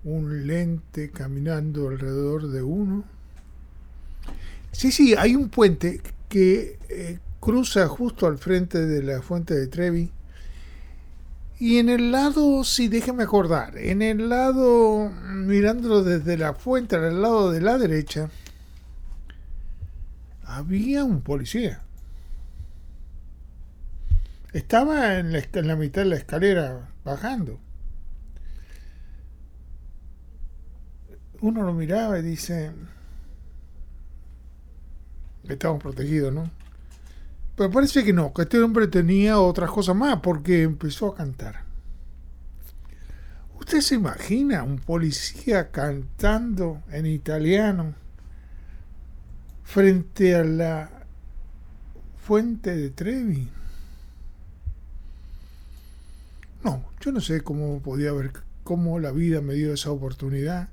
un 0.04 0.47
lente 0.47 1.12
caminando 1.12 1.88
alrededor 1.88 2.50
de 2.50 2.63
uno. 2.63 3.06
Sí, 4.71 4.91
sí, 4.91 5.15
hay 5.15 5.36
un 5.36 5.50
puente 5.50 6.02
que 6.28 6.80
eh, 6.89 7.19
cruza 7.39 7.88
justo 7.88 8.28
al 8.28 8.38
frente 8.38 8.86
de 8.86 9.04
la 9.04 9.21
fuente 9.21 9.54
de 9.54 9.67
Trevi 9.67 10.12
y 11.62 11.78
en 11.78 11.89
el 11.89 12.12
lado, 12.12 12.63
sí, 12.63 12.88
déjeme 12.88 13.21
acordar, 13.21 13.78
en 13.78 14.02
el 14.02 14.30
lado, 14.30 15.12
mirándolo 15.32 16.04
desde 16.04 16.36
la 16.36 16.56
fuente, 16.56 16.95
al 16.95 17.21
lado 17.21 17.52
de 17.52 17.62
la 17.62 17.78
derecha, 17.78 18.32
había 20.58 21.04
un 21.04 21.22
policía. 21.22 21.82
Estaba 24.54 25.18
en 25.18 25.32
la, 25.32 25.76
mitad 25.76 26.02
de 26.02 26.10
la 26.10 26.16
escalera 26.18 26.90
bajando. 27.06 27.60
Uno 31.40 31.64
lo 31.64 31.74
miraba 31.74 32.20
y 32.20 32.22
dice, 32.22 32.72
estamos 35.48 35.82
protegidos, 35.82 36.34
¿no? 36.34 36.52
Pero 37.56 37.72
parece 37.72 38.04
que 38.04 38.14
no, 38.14 38.34
que 38.34 38.44
este 38.44 38.62
hombre 38.62 38.88
tenía 38.88 39.40
otras 39.40 39.72
cosas 39.72 39.96
más 39.96 40.20
porque 40.20 40.64
empezó 40.64 41.14
a 41.14 41.16
cantar. 41.16 41.64
¿Usted 43.58 43.82
se 43.82 43.96
imagina 43.96 44.64
un 44.64 44.80
policía 44.80 45.72
cantando 45.72 46.84
en 46.92 47.06
italiano 47.06 48.01
frente 49.72 50.36
a 50.36 50.44
la 50.44 50.90
fuente 52.18 52.76
de 52.76 52.90
Trevi? 52.90 53.48
No, 56.62 56.84
yo 57.00 57.14
no 57.14 57.22
sé 57.22 57.40
cómo 57.40 57.82
podía 57.82 58.10
haber, 58.10 58.34
cómo 58.66 59.00
la 59.00 59.12
vida 59.12 59.40
me 59.40 59.54
dio 59.54 59.74
esa 59.74 59.90
oportunidad. 59.92 60.68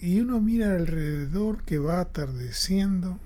Y 0.00 0.20
uno 0.20 0.40
mira 0.40 0.76
alrededor 0.76 1.64
que 1.64 1.78
va 1.80 1.98
atardeciendo 1.98 3.18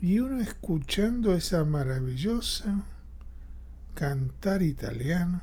y 0.00 0.20
uno 0.20 0.40
escuchando 0.40 1.34
esa 1.34 1.64
maravillosa 1.64 2.82
cantar 3.94 4.62
italiano. 4.62 5.42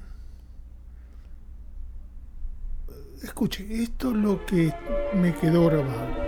Escuche, 3.23 3.65
esto 3.69 4.09
es 4.09 4.15
lo 4.15 4.45
que 4.45 4.73
me 5.13 5.33
quedó 5.33 5.67
grabado. 5.67 6.25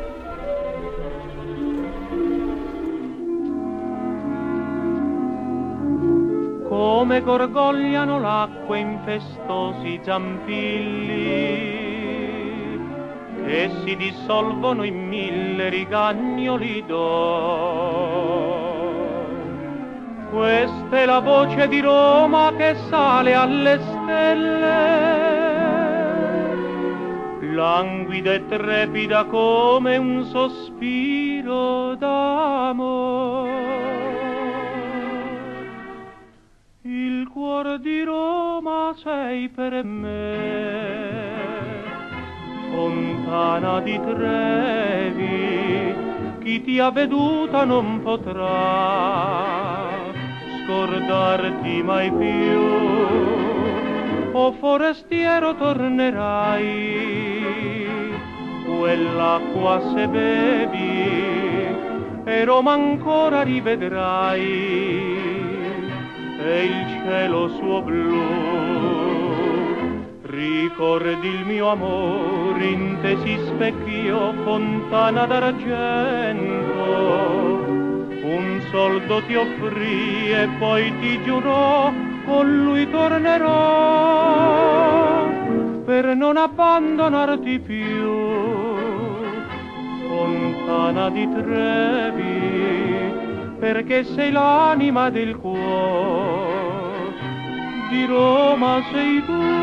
Come 6.70 7.22
gorgogliano 7.22 8.20
l'acqua 8.20 8.78
in 8.78 9.00
festosi 9.04 10.00
zampilli 10.04 11.16
e 13.46 13.72
si 13.84 13.96
dissolvono 13.96 14.84
in 14.84 15.08
mille 15.08 15.70
rigagnoli 15.70 16.84
d'oro. 16.86 18.58
Questa 20.30 20.98
è 20.98 21.06
la 21.06 21.20
voce 21.20 21.68
di 21.68 21.80
Roma 21.80 22.54
che 22.56 22.76
sale 22.90 23.34
alle 23.34 23.80
stelle, 23.80 25.27
languida 27.58 28.34
e 28.34 28.46
trepida 28.46 29.26
come 29.26 29.98
un 29.98 30.24
sospiro 30.26 31.96
d'amore. 31.96 33.66
Il 36.84 37.28
cuore 37.34 37.80
di 37.80 38.04
Roma 38.04 38.94
sei 38.96 39.50
per 39.50 39.84
me 39.84 40.68
fontana 42.72 43.82
di 43.82 44.00
Trevi, 44.00 45.96
chi 46.40 46.62
ti 46.62 46.80
ha 46.80 46.92
veduta 46.92 47.66
non 47.66 48.02
potrà 48.04 49.88
scordarti 50.64 51.82
mai 51.82 52.12
più. 52.12 53.16
O 54.34 54.52
forestiero 54.54 55.56
tornerai, 55.56 57.37
quell'acqua 58.78 59.82
se 59.94 60.08
bevi, 60.08 61.76
e 62.24 62.44
Roma 62.46 62.74
ancora 62.74 63.42
rivedrai, 63.42 64.42
e 66.40 66.64
il 66.64 67.02
cielo 67.04 67.50
suo 67.50 67.82
blu 67.82 69.08
Ricordi 70.38 71.28
il 71.28 71.46
mio 71.46 71.70
amore 71.70 72.66
in 72.66 72.98
te 73.02 73.18
si 73.24 73.40
specchio 73.48 74.34
fontana 74.44 75.26
d'argento. 75.26 76.84
Un 78.22 78.62
soldo 78.70 79.24
ti 79.24 79.34
offrì 79.36 80.32
e 80.32 80.48
poi 80.60 80.94
ti 81.00 81.24
giurò 81.24 81.92
con 82.26 82.64
lui 82.64 82.88
tornerò 82.92 83.56
per 85.86 86.16
non 86.16 86.38
abbandonarti 86.38 87.60
più 87.60 88.47
fontana 90.68 91.10
di 91.10 91.30
Trevi 91.30 92.26
perché 93.58 94.04
sei 94.04 94.32
l'anima 94.32 95.10
del 95.10 95.38
cuore 95.38 97.16
di 97.90 98.06
Roma 98.06 98.84
sei 98.92 99.24
tu 99.26 99.56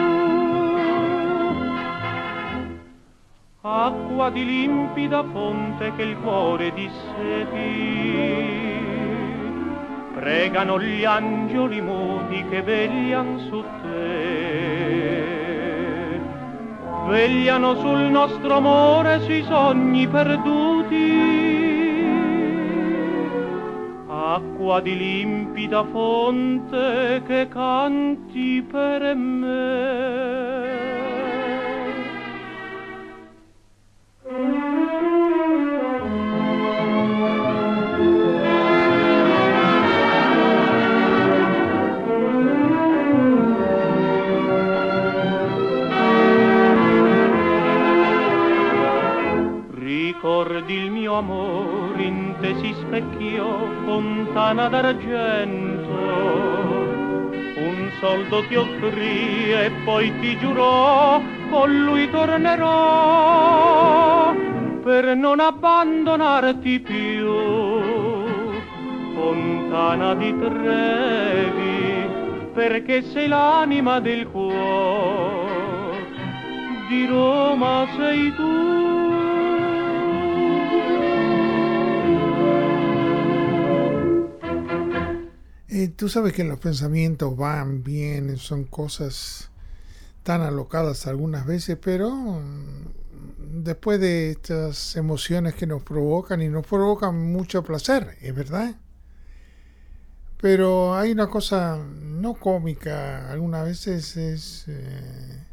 acqua 3.61 4.31
di 4.31 4.47
limpida 4.47 5.23
fonte 5.25 5.93
che 5.97 6.03
il 6.03 6.17
cuore 6.19 6.73
dissepi. 6.73 8.43
Pregano 10.15 10.79
gli 10.81 11.05
angeli 11.05 11.81
muti 11.81 12.45
che 12.49 12.63
veglian 12.63 13.39
su 13.49 13.65
te. 13.83 14.24
Vegliano 17.07 17.77
sul 17.77 18.11
nostro 18.11 18.57
amore, 18.57 19.21
sui 19.23 19.43
sogni 19.45 20.09
perduti. 20.09 21.33
Acqua 24.09 24.81
di 24.81 24.97
limpida 24.97 25.85
fonte 25.85 27.23
che 27.27 27.49
canti 27.49 28.63
per 28.69 29.15
me. 29.15 30.34
Mio 50.91 51.15
amor 51.17 51.99
in 52.01 52.35
te 52.41 52.55
si 52.61 52.75
specchiò 52.81 53.69
fontana 53.85 54.69
d'argento. 54.69 55.93
Un 57.57 57.91
soldo 58.01 58.45
ti 58.47 58.55
offrì 58.57 59.53
e 59.53 59.71
poi 59.85 60.13
ti 60.21 60.37
giurò, 60.39 61.21
con 61.51 61.73
lui 61.73 62.11
tornerò 62.11 63.55
per 64.85 65.17
non 65.17 65.41
abbandonarti 65.41 66.81
più. 66.81 67.33
Fontana 69.15 70.15
di 70.15 70.37
Trevi, 70.39 72.07
perché 72.53 73.03
sei 73.03 73.29
l'anima 73.29 73.99
del 74.01 74.29
cuore, 74.29 76.05
di 76.89 77.07
Roma 77.07 77.87
sei 77.97 78.35
tu. 78.35 78.84
Eh, 85.85 85.89
tú 85.89 86.09
sabes 86.09 86.33
que 86.33 86.45
los 86.45 86.59
pensamientos 86.59 87.37
van, 87.37 87.83
vienen, 87.85 88.39
son 88.39 88.65
cosas 88.65 89.51
tan 90.23 90.41
alocadas 90.41 91.07
algunas 91.07 91.45
veces, 91.47 91.77
pero 91.81 92.11
mm, 92.11 93.63
después 93.63 94.01
de 94.01 94.31
estas 94.31 94.97
emociones 94.97 95.55
que 95.55 95.67
nos 95.67 95.83
provocan 95.83 96.41
y 96.41 96.49
nos 96.49 96.67
provocan 96.67 97.33
mucho 97.33 97.63
placer, 97.63 98.17
es 98.23 98.35
verdad. 98.35 98.77
Pero 100.41 100.95
hay 100.95 101.13
una 101.13 101.29
cosa 101.29 101.77
no 101.77 102.35
cómica, 102.35 103.31
algunas 103.31 103.67
veces 103.67 104.17
es, 104.17 104.65
eh, 104.69 105.45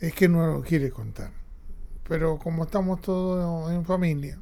es 0.00 0.14
que 0.14 0.28
no 0.28 0.46
lo 0.46 0.62
quiere 0.62 0.90
contar. 0.90 1.32
Pero 2.08 2.38
como 2.38 2.64
estamos 2.64 3.00
todos 3.00 3.72
en 3.72 3.84
familia, 3.84 4.38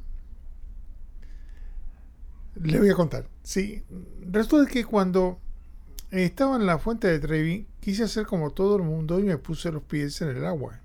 le 2.55 2.79
voy 2.79 2.89
a 2.89 2.95
contar. 2.95 3.27
Sí, 3.43 3.83
resulta 4.21 4.71
que 4.71 4.85
cuando 4.85 5.39
estaba 6.11 6.55
en 6.55 6.65
la 6.65 6.77
fuente 6.77 7.07
de 7.07 7.19
Trevi, 7.19 7.67
quise 7.79 8.03
hacer 8.03 8.25
como 8.25 8.51
todo 8.51 8.75
el 8.75 8.83
mundo 8.83 9.19
y 9.19 9.23
me 9.23 9.37
puse 9.37 9.71
los 9.71 9.83
pies 9.83 10.21
en 10.21 10.29
el 10.29 10.45
agua. 10.45 10.79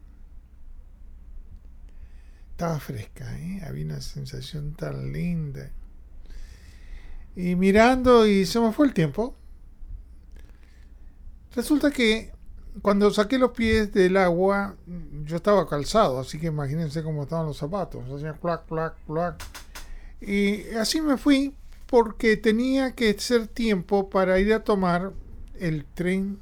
Estaba 2.52 2.78
fresca, 2.80 3.38
¿eh? 3.38 3.60
había 3.66 3.84
una 3.84 4.00
sensación 4.00 4.74
tan 4.74 5.12
linda. 5.12 5.70
Y 7.34 7.54
mirando 7.54 8.26
y 8.26 8.46
se 8.46 8.60
me 8.60 8.72
fue 8.72 8.86
el 8.86 8.94
tiempo. 8.94 9.36
Resulta 11.54 11.90
que 11.90 12.32
cuando 12.82 13.10
saqué 13.10 13.38
los 13.38 13.52
pies 13.52 13.92
del 13.92 14.16
agua, 14.16 14.76
yo 15.24 15.36
estaba 15.36 15.68
calzado, 15.68 16.20
así 16.20 16.38
que 16.38 16.46
imagínense 16.46 17.02
cómo 17.02 17.24
estaban 17.24 17.46
los 17.46 17.56
zapatos. 17.58 18.04
Hacía 18.10 18.34
clac, 18.34 18.66
clac, 18.66 18.94
clac. 19.06 19.42
Y 20.26 20.70
así 20.74 21.00
me 21.00 21.16
fui 21.16 21.54
porque 21.86 22.36
tenía 22.36 22.92
que 22.92 23.16
ser 23.18 23.46
tiempo 23.46 24.10
para 24.10 24.40
ir 24.40 24.52
a 24.52 24.64
tomar 24.64 25.12
el 25.58 25.84
tren 25.84 26.40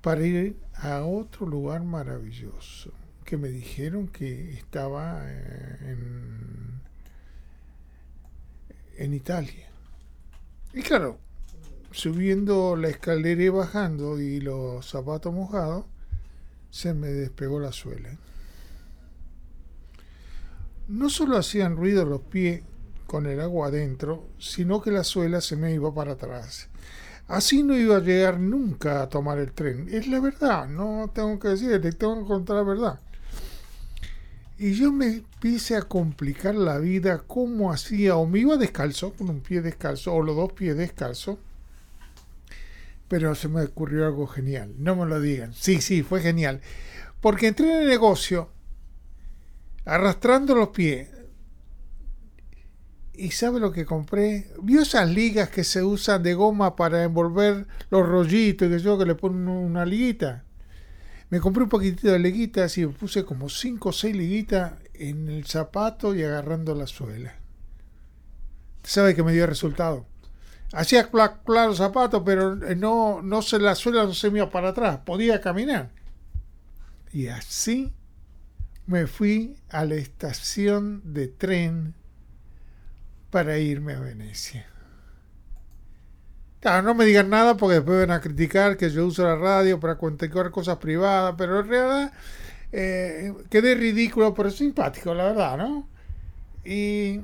para 0.00 0.24
ir 0.26 0.56
a 0.74 1.02
otro 1.02 1.46
lugar 1.46 1.82
maravilloso 1.84 2.92
que 3.24 3.36
me 3.36 3.48
dijeron 3.48 4.08
que 4.08 4.52
estaba 4.52 5.22
eh, 5.24 5.78
en, 5.92 6.80
en 8.98 9.14
Italia. 9.14 9.68
Y 10.74 10.82
claro, 10.82 11.18
subiendo 11.92 12.76
la 12.76 12.88
escalera 12.88 13.42
y 13.42 13.48
bajando 13.48 14.20
y 14.20 14.40
los 14.40 14.88
zapatos 14.88 15.32
mojados, 15.32 15.84
se 16.70 16.94
me 16.94 17.08
despegó 17.08 17.60
la 17.60 17.72
suela. 17.72 18.10
No 20.88 21.08
solo 21.08 21.36
hacían 21.36 21.76
ruido 21.76 22.04
los 22.04 22.20
pies 22.22 22.62
con 23.06 23.26
el 23.26 23.40
agua 23.40 23.68
adentro, 23.68 24.28
sino 24.38 24.80
que 24.80 24.90
la 24.90 25.04
suela 25.04 25.40
se 25.40 25.56
me 25.56 25.72
iba 25.72 25.94
para 25.94 26.12
atrás. 26.12 26.68
Así 27.28 27.62
no 27.62 27.76
iba 27.76 27.96
a 27.96 28.00
llegar 28.00 28.40
nunca 28.40 29.02
a 29.02 29.08
tomar 29.08 29.38
el 29.38 29.52
tren. 29.52 29.88
Es 29.90 30.08
la 30.08 30.20
verdad, 30.20 30.66
no 30.66 31.10
tengo 31.14 31.38
que 31.38 31.48
decir, 31.48 31.70
le 31.70 31.92
tengo 31.92 32.20
que 32.22 32.26
contar 32.26 32.56
la 32.56 32.62
verdad. 32.62 33.00
Y 34.58 34.74
yo 34.74 34.92
me 34.92 35.06
empecé 35.06 35.76
a 35.76 35.82
complicar 35.82 36.54
la 36.54 36.78
vida 36.78 37.22
cómo 37.26 37.72
hacía, 37.72 38.16
o 38.16 38.26
me 38.26 38.40
iba 38.40 38.56
descalzo, 38.56 39.12
con 39.12 39.28
un 39.30 39.40
pie 39.40 39.60
descalzo, 39.60 40.14
o 40.14 40.22
los 40.22 40.36
dos 40.36 40.52
pies 40.52 40.76
descalzo. 40.76 41.38
Pero 43.08 43.34
se 43.34 43.48
me 43.48 43.62
ocurrió 43.62 44.06
algo 44.06 44.26
genial, 44.26 44.74
no 44.78 44.96
me 44.96 45.06
lo 45.06 45.20
digan. 45.20 45.52
Sí, 45.52 45.80
sí, 45.80 46.02
fue 46.02 46.20
genial. 46.20 46.60
Porque 47.20 47.48
entré 47.48 47.70
en 47.70 47.82
el 47.82 47.88
negocio 47.88 48.50
arrastrando 49.84 50.54
los 50.54 50.68
pies. 50.68 51.08
¿Y 53.14 53.30
sabe 53.32 53.60
lo 53.60 53.72
que 53.72 53.84
compré? 53.84 54.50
¿Vio 54.62 54.82
esas 54.82 55.08
ligas 55.10 55.50
que 55.50 55.64
se 55.64 55.82
usan 55.82 56.22
de 56.22 56.34
goma 56.34 56.76
para 56.76 57.02
envolver 57.02 57.66
los 57.90 58.08
rollitos 58.08 58.68
que 58.68 58.78
yo 58.78 58.98
que 58.98 59.04
le 59.04 59.14
ponen 59.14 59.48
una 59.48 59.84
liguita? 59.84 60.44
Me 61.28 61.40
compré 61.40 61.62
un 61.62 61.68
poquitito 61.68 62.08
de 62.08 62.18
liguitas 62.18 62.76
y 62.78 62.86
me 62.86 62.92
puse 62.92 63.24
como 63.24 63.48
5 63.48 63.88
o 63.88 63.92
6 63.92 64.16
liguitas 64.16 64.72
en 64.94 65.28
el 65.28 65.46
zapato 65.46 66.14
y 66.14 66.22
agarrando 66.22 66.74
la 66.74 66.86
suela. 66.86 67.34
¿Sabe 68.82 69.14
que 69.14 69.22
me 69.22 69.32
dio 69.32 69.46
resultado? 69.46 70.06
Hacía 70.72 71.10
claro 71.10 71.68
los 71.68 71.76
zapatos, 71.76 72.22
pero 72.24 72.56
no, 72.56 73.20
no 73.22 73.42
se 73.42 73.58
la 73.58 73.74
suela 73.74 74.04
no 74.04 74.14
se 74.14 74.30
me 74.30 74.38
iba 74.38 74.50
para 74.50 74.70
atrás, 74.70 75.00
podía 75.04 75.40
caminar. 75.40 75.90
Y 77.12 77.26
así 77.26 77.92
me 78.92 79.06
fui 79.06 79.56
a 79.70 79.84
la 79.86 79.94
estación 79.94 81.00
de 81.14 81.26
tren 81.26 81.94
para 83.30 83.58
irme 83.58 83.94
a 83.94 84.00
Venecia. 84.00 84.66
Claro, 86.60 86.82
no 86.82 86.94
me 86.94 87.06
digan 87.06 87.30
nada 87.30 87.56
porque 87.56 87.76
después 87.76 88.06
van 88.06 88.10
a 88.10 88.20
criticar 88.20 88.76
que 88.76 88.90
yo 88.90 89.06
uso 89.06 89.24
la 89.24 89.36
radio 89.36 89.80
para 89.80 89.96
contar 89.96 90.50
cosas 90.50 90.76
privadas, 90.76 91.34
pero 91.38 91.60
en 91.60 91.68
realidad 91.68 92.12
eh, 92.70 93.32
quedé 93.50 93.74
ridículo, 93.74 94.34
pero 94.34 94.50
simpático, 94.50 95.14
la 95.14 95.24
verdad, 95.24 95.56
¿no? 95.56 95.88
Y, 96.64 97.20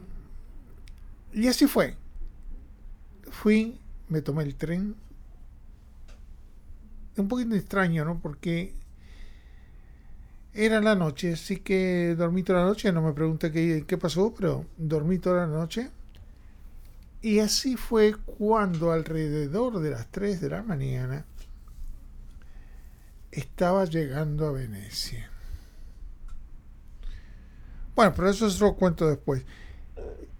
y 1.34 1.48
así 1.48 1.66
fue. 1.66 1.96
Fui, 3.30 3.78
me 4.08 4.22
tomé 4.22 4.42
el 4.42 4.56
tren. 4.56 4.96
Un 7.18 7.28
poquito 7.28 7.54
extraño, 7.54 8.04
¿no? 8.06 8.18
Porque 8.20 8.74
era 10.54 10.80
la 10.80 10.94
noche, 10.94 11.34
así 11.34 11.58
que 11.58 12.14
dormí 12.16 12.42
toda 12.42 12.60
la 12.60 12.66
noche, 12.66 12.92
no 12.92 13.02
me 13.02 13.12
pregunté 13.12 13.52
qué, 13.52 13.84
qué 13.86 13.98
pasó, 13.98 14.34
pero 14.36 14.66
dormí 14.76 15.18
toda 15.18 15.46
la 15.46 15.46
noche. 15.46 15.90
Y 17.20 17.40
así 17.40 17.76
fue 17.76 18.14
cuando 18.14 18.92
alrededor 18.92 19.80
de 19.80 19.90
las 19.90 20.06
3 20.08 20.40
de 20.40 20.50
la 20.50 20.62
mañana 20.62 21.24
estaba 23.30 23.84
llegando 23.84 24.46
a 24.46 24.52
Venecia. 24.52 25.30
Bueno, 27.94 28.14
pero 28.14 28.30
eso 28.30 28.46
es 28.46 28.54
otro 28.56 28.76
cuento 28.76 29.08
después. 29.08 29.44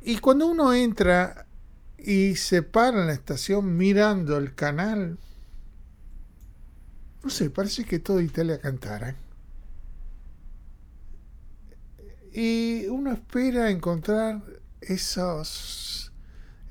Y 0.02 0.18
cuando 0.18 0.46
uno 0.46 0.72
entra 0.72 1.46
y 1.98 2.36
se 2.36 2.62
para 2.62 3.00
en 3.00 3.08
la 3.08 3.12
estación 3.12 3.76
mirando 3.76 4.36
el 4.36 4.54
canal, 4.54 5.18
no 7.24 7.30
sé, 7.30 7.50
parece 7.50 7.84
que 7.84 7.98
toda 7.98 8.22
Italia 8.22 8.60
cantara. 8.60 9.16
Y 12.32 12.86
uno 12.86 13.12
espera 13.12 13.70
encontrar 13.70 14.42
esos, 14.80 16.12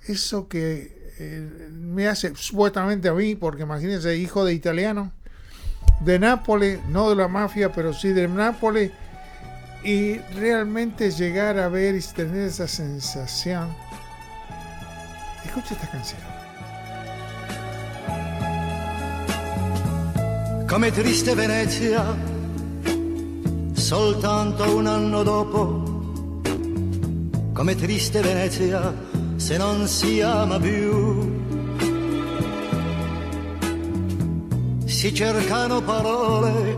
eso 0.08 0.48
que 0.48 1.13
eh, 1.20 1.70
me 1.72 2.08
hace 2.08 2.36
supuestamente 2.36 3.08
a 3.08 3.13
mí, 3.13 3.36
porque 3.36 3.63
imagínense, 3.63 4.15
hijo 4.17 4.46
de 4.46 4.54
italiano, 4.54 5.12
de 6.02 6.20
Nápoles, 6.20 6.80
no 6.88 7.10
de 7.10 7.15
la 7.15 7.28
mafia, 7.28 7.72
pero 7.72 7.93
sí 7.93 8.10
de 8.10 8.28
Nápoles, 8.28 8.91
y 9.84 10.17
realmente 10.36 11.12
llegar 11.12 11.58
a 11.58 11.70
ver 11.70 11.96
y 11.96 12.02
tener 12.02 12.48
esa 12.48 12.67
sensación. 12.67 13.70
Escucha 15.46 15.74
esta 15.74 15.89
canción. 15.89 16.22
Come 20.67 20.91
triste 20.91 21.34
Venezia, 21.34 22.04
soltanto 23.88 24.76
un 24.76 24.86
anno 24.86 25.23
dopo, 25.23 26.41
come 27.54 27.73
triste 27.76 28.19
Venezia 28.19 28.93
se 29.38 29.56
non 29.56 29.88
si 29.88 30.19
ama 30.19 30.60
più. 30.60 31.41
Si 34.84 35.13
cercano 35.13 35.82
parole 35.82 36.78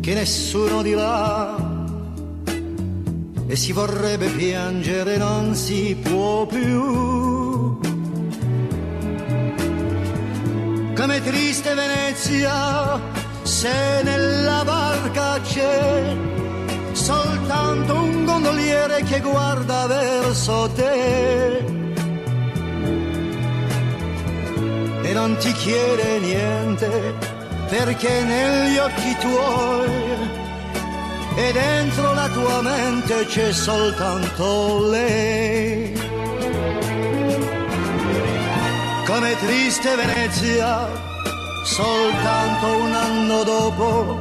che 0.00 0.14
nessuno 0.14 0.80
dirà 0.80 1.54
e 3.46 3.54
si 3.54 3.72
vorrebbe 3.72 4.30
piangere, 4.30 5.18
non 5.18 5.54
si 5.54 5.94
può 6.00 6.46
più. 6.46 7.78
Come 10.94 11.22
triste 11.22 11.74
Venezia 11.74 13.19
se 13.50 14.02
nella 14.04 14.62
barca 14.64 15.40
c'è 15.40 16.16
sole 16.92 19.02
che 19.02 19.20
guarda 19.20 19.86
verso 19.86 20.70
te 20.76 21.56
e 25.02 25.12
non 25.12 25.36
ti 25.38 25.52
chiede 25.52 26.20
niente 26.20 27.14
perché 27.68 28.22
negli 28.22 28.78
occhi 28.78 29.16
tuoi 29.18 29.90
e 31.34 31.52
dentro 31.52 32.12
la 32.12 32.28
tua 32.28 32.62
mente 32.62 33.26
c'è 33.26 33.52
soltanto 33.52 34.88
lei. 34.90 35.92
Come 39.06 39.36
triste 39.38 39.96
Venezia, 39.96 41.09
soltanto 41.64 42.66
un 42.76 42.92
anno 42.92 43.42
dopo, 43.42 44.18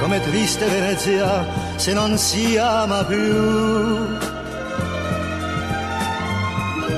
come 0.00 0.20
triste 0.20 0.66
Venezia 0.66 1.46
se 1.76 1.92
non 1.92 2.16
si 2.18 2.56
ama 2.56 3.04
più. 3.04 4.20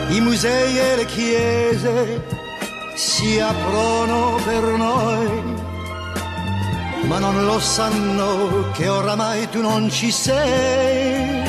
I 0.08 0.20
musei 0.20 0.78
e 0.78 0.96
le 0.96 1.06
chiese 1.06 2.26
si 2.94 3.40
aprono 3.40 4.38
per 4.44 4.62
noi 4.62 5.62
ma 7.06 7.18
non 7.18 7.44
lo 7.44 7.60
sanno 7.60 8.70
che 8.72 8.88
oramai 8.88 9.48
tu 9.48 9.60
non 9.60 9.90
ci 9.90 10.10
sei. 10.10 11.42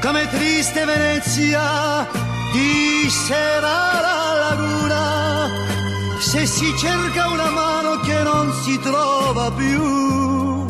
Come 0.00 0.28
triste 0.28 0.84
Venezia 0.84 2.06
di 2.52 3.08
sera 3.08 3.81
se 6.32 6.46
si 6.46 6.74
cerca 6.78 7.28
una 7.28 7.50
mano 7.50 8.00
che 8.00 8.22
non 8.22 8.50
si 8.62 8.78
trova 8.80 9.50
più. 9.50 10.66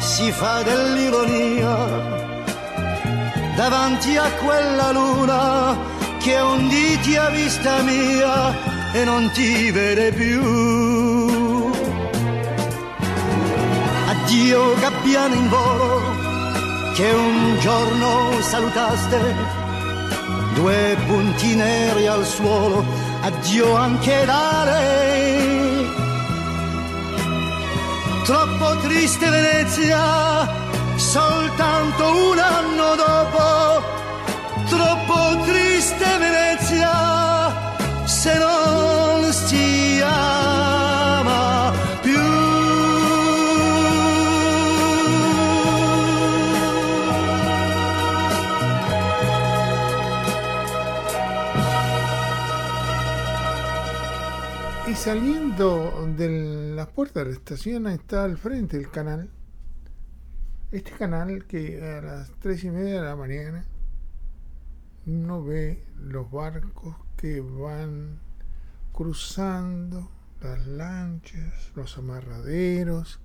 Si 0.00 0.32
fa 0.32 0.60
dell'ironia 0.62 1.74
davanti 3.54 4.16
a 4.16 4.28
quella 4.42 4.90
luna 4.90 5.78
che 6.18 6.40
un 6.40 6.66
dì 6.66 6.98
ti 7.02 7.14
ha 7.14 7.28
vista 7.28 7.82
mia 7.82 8.52
e 8.94 9.04
non 9.04 9.30
ti 9.30 9.70
vede 9.70 10.10
più. 10.10 11.70
Addio 14.10 14.74
gabbiano 14.80 15.34
in 15.34 15.48
volo 15.48 16.00
che 16.94 17.10
un 17.12 17.58
giorno 17.60 18.40
salutaste, 18.40 19.18
due 20.60 20.96
punti 21.06 21.54
neri 21.54 22.06
al 22.06 22.24
suolo, 22.24 22.84
addio 23.22 23.74
anche 23.76 24.24
da 24.26 24.64
lei. 24.64 25.88
Troppo 28.24 28.76
triste 28.82 29.28
Venezia, 29.28 30.46
soltanto 30.96 32.04
un 32.30 32.38
anno 32.38 32.94
dopo 32.94 33.98
troppo 34.68 35.44
triste 35.46 36.04
Venezia 36.18 36.92
se 38.04 38.38
non 38.38 39.32
si 39.32 40.00
saliendo 55.10 56.06
de 56.16 56.72
la 56.76 56.86
puerta 56.86 57.18
de 57.18 57.30
la 57.30 57.32
estación 57.32 57.88
está 57.88 58.22
al 58.22 58.38
frente 58.38 58.76
el 58.76 58.92
canal. 58.92 59.28
Este 60.70 60.92
canal 60.92 61.46
que 61.46 61.82
a 61.82 62.00
las 62.00 62.30
tres 62.38 62.62
y 62.62 62.70
media 62.70 63.00
de 63.00 63.08
la 63.08 63.16
mañana 63.16 63.64
uno 65.06 65.42
ve 65.42 65.84
los 65.98 66.30
barcos 66.30 66.94
que 67.16 67.40
van 67.40 68.20
cruzando 68.92 70.08
las 70.40 70.64
lanchas, 70.68 71.72
los 71.74 71.98
amarraderos. 71.98 73.18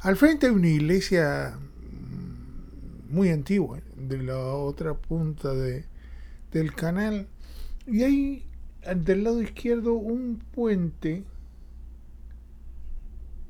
Al 0.00 0.16
frente 0.16 0.46
hay 0.46 0.52
una 0.52 0.70
iglesia 0.70 1.56
mm, 1.56 3.14
muy 3.14 3.30
antigua 3.30 3.78
de 3.94 4.24
la 4.24 4.38
otra 4.38 4.94
punta 4.94 5.54
de, 5.54 5.84
del 6.50 6.74
canal 6.74 7.28
y 7.86 8.02
hay 8.02 8.51
del 8.96 9.24
lado 9.24 9.42
izquierdo 9.42 9.94
un 9.94 10.42
puente 10.52 11.24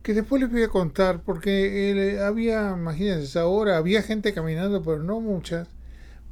que 0.02 0.14
después 0.14 0.42
les 0.42 0.50
voy 0.50 0.62
a 0.62 0.68
contar 0.68 1.22
porque 1.22 1.90
eh, 1.90 2.20
había, 2.20 2.74
imagínense, 2.76 3.38
ahora 3.38 3.76
había 3.76 4.02
gente 4.02 4.34
caminando, 4.34 4.82
pero 4.82 5.02
no 5.02 5.20
muchas 5.20 5.68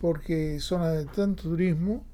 porque 0.00 0.58
zona 0.60 0.90
de 0.90 1.04
tanto 1.06 1.44
turismo. 1.44 2.04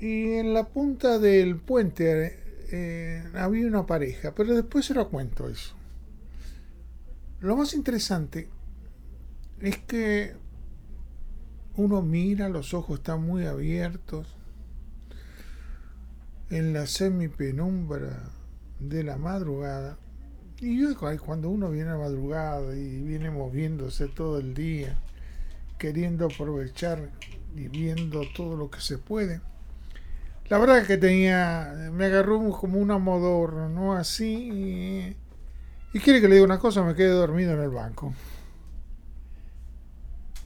Y 0.00 0.32
en 0.32 0.54
la 0.54 0.68
punta 0.68 1.18
del 1.18 1.56
puente 1.56 2.38
eh, 2.72 3.22
había 3.34 3.66
una 3.66 3.86
pareja, 3.86 4.34
pero 4.34 4.54
después 4.54 4.86
se 4.86 4.94
lo 4.94 5.08
cuento 5.08 5.48
eso. 5.48 5.74
Lo 7.40 7.56
más 7.56 7.74
interesante 7.74 8.48
es 9.60 9.78
que 9.78 10.34
uno 11.76 12.02
mira, 12.02 12.48
los 12.48 12.74
ojos 12.74 12.98
están 12.98 13.22
muy 13.22 13.44
abiertos, 13.46 14.26
en 16.50 16.72
la 16.72 16.86
semipenumbra 16.86 18.30
de 18.80 19.02
la 19.02 19.16
madrugada. 19.16 19.98
Y 20.60 20.80
yo, 20.80 20.88
cuando 21.24 21.50
uno 21.50 21.70
viene 21.70 21.90
a 21.90 21.96
madrugada 21.96 22.76
y 22.76 23.02
viene 23.02 23.30
moviéndose 23.30 24.08
todo 24.08 24.38
el 24.38 24.54
día, 24.54 24.98
queriendo 25.78 26.26
aprovechar 26.26 27.10
y 27.54 27.68
viendo 27.68 28.22
todo 28.34 28.56
lo 28.56 28.70
que 28.70 28.80
se 28.80 28.98
puede. 28.98 29.40
La 30.48 30.58
verdad 30.58 30.78
es 30.78 30.86
que 30.86 30.98
tenía, 30.98 31.90
me 31.92 32.06
agarró 32.06 32.50
como 32.50 32.78
un 32.78 32.90
amodor, 32.90 33.54
¿no? 33.70 33.94
Así. 33.94 35.16
Y 35.92 36.00
quiere 36.00 36.20
que 36.20 36.28
le 36.28 36.34
diga 36.34 36.44
una 36.44 36.58
cosa, 36.58 36.82
me 36.82 36.94
quedé 36.94 37.08
dormido 37.08 37.52
en 37.52 37.60
el 37.60 37.70
banco. 37.70 38.12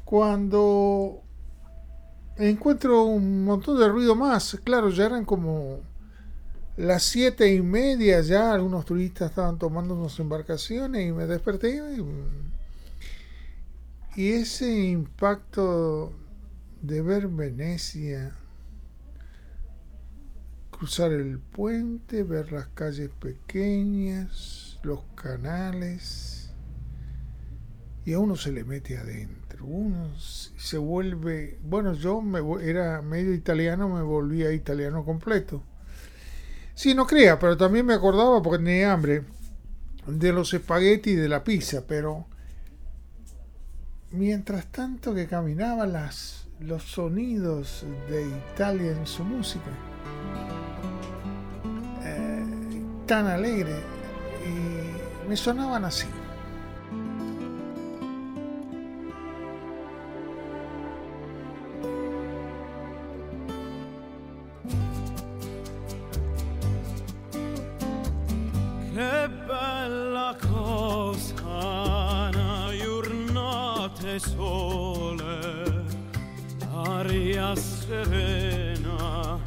Cuando 0.05 1.23
encuentro 2.39 3.05
un 3.05 3.45
montón 3.45 3.79
de 3.79 3.89
ruido 3.89 4.15
más, 4.15 4.59
claro, 4.65 4.91
ya 4.91 5.07
eran 5.07 5.25
como 5.25 5.81
las 6.77 7.03
siete 7.03 7.53
y 7.53 7.61
media, 7.61 8.21
ya 8.21 8.53
algunos 8.53 8.85
turistas 8.85 9.31
estaban 9.31 9.59
tomando 9.59 9.95
unas 9.95 10.19
embarcaciones 10.21 11.09
y 11.09 11.13
me 11.13 11.27
desperté 11.27 11.77
y 11.77 12.05
y 14.17 14.33
ese 14.33 14.89
impacto 14.89 16.13
de 16.83 17.03
ver 17.03 17.29
Venecia, 17.29 18.33
cruzar 20.73 21.13
el 21.13 21.39
puente, 21.39 22.25
ver 22.25 22.51
las 22.51 22.67
calles 22.69 23.11
pequeñas, 23.11 24.81
los 24.83 25.03
canales, 25.15 26.51
y 28.05 28.13
a 28.13 28.19
uno 28.19 28.35
se 28.35 28.51
le 28.51 28.65
mete 28.65 28.97
adentro, 28.97 29.38
uno 29.61 30.11
se 30.19 30.79
vuelve, 30.79 31.59
bueno, 31.63 31.95
yo 31.95 32.21
me, 32.21 32.41
era 32.63 33.03
medio 33.03 33.35
italiano, 33.35 33.89
me 33.89 34.03
volvía 34.03 34.53
italiano 34.53 35.05
completo. 35.05 35.63
Sí, 36.75 36.95
no 36.95 37.07
crea, 37.07 37.39
pero 37.39 37.57
también 37.57 37.87
me 37.87 37.95
acordaba 37.95 38.43
porque 38.43 38.65
tenía 38.65 38.93
hambre 38.93 39.25
de 40.07 40.33
los 40.33 40.55
espaguetis 40.55 41.15
y 41.15 41.17
de 41.17 41.29
la 41.29 41.45
pizza, 41.45 41.85
pero 41.87 42.27
mientras 44.11 44.67
tanto 44.67 45.15
que 45.15 45.27
caminaba 45.27 45.87
las, 45.87 46.47
los 46.61 46.85
sonidos 46.85 47.85
de 48.09 48.29
Italia 48.29 48.93
en 48.93 49.07
su 49.07 49.25
música, 49.25 49.71
eh, 52.05 52.45
tan 53.07 53.27
alegre, 53.27 53.75
y 54.47 55.29
me 55.29 55.37
sonaban 55.37 55.85
así. 55.85 56.07
Che 68.99 69.31
bella 69.47 70.35
cosa 70.41 71.45
una 71.47 72.69
giornata 72.77 74.19
sole, 74.19 75.85
aria 76.75 77.55
serena 77.55 79.39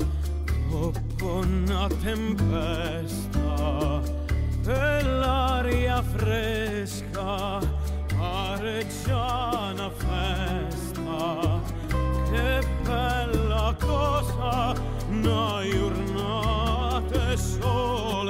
dopo 0.70 1.26
una 1.26 1.90
tempesta 2.02 4.02
e 4.68 5.04
l'aria 5.04 6.02
fresca 6.02 7.60
pareggia 8.08 9.74
una 9.74 9.90
festa. 9.90 11.60
Che 12.32 12.68
bella 12.84 13.76
cosa 13.78 14.74
una 15.10 15.60
giornata 15.70 17.36
sole. 17.36 18.21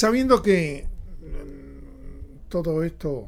Sabiendo 0.00 0.40
que 0.42 0.86
mm, 1.20 2.48
todo 2.48 2.82
esto 2.84 3.26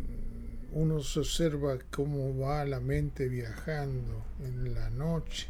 mm, 0.00 0.76
uno 0.76 1.00
se 1.00 1.20
observa 1.20 1.78
cómo 1.92 2.36
va 2.36 2.64
la 2.64 2.80
mente 2.80 3.28
viajando 3.28 4.24
en 4.40 4.74
la 4.74 4.90
noche. 4.90 5.46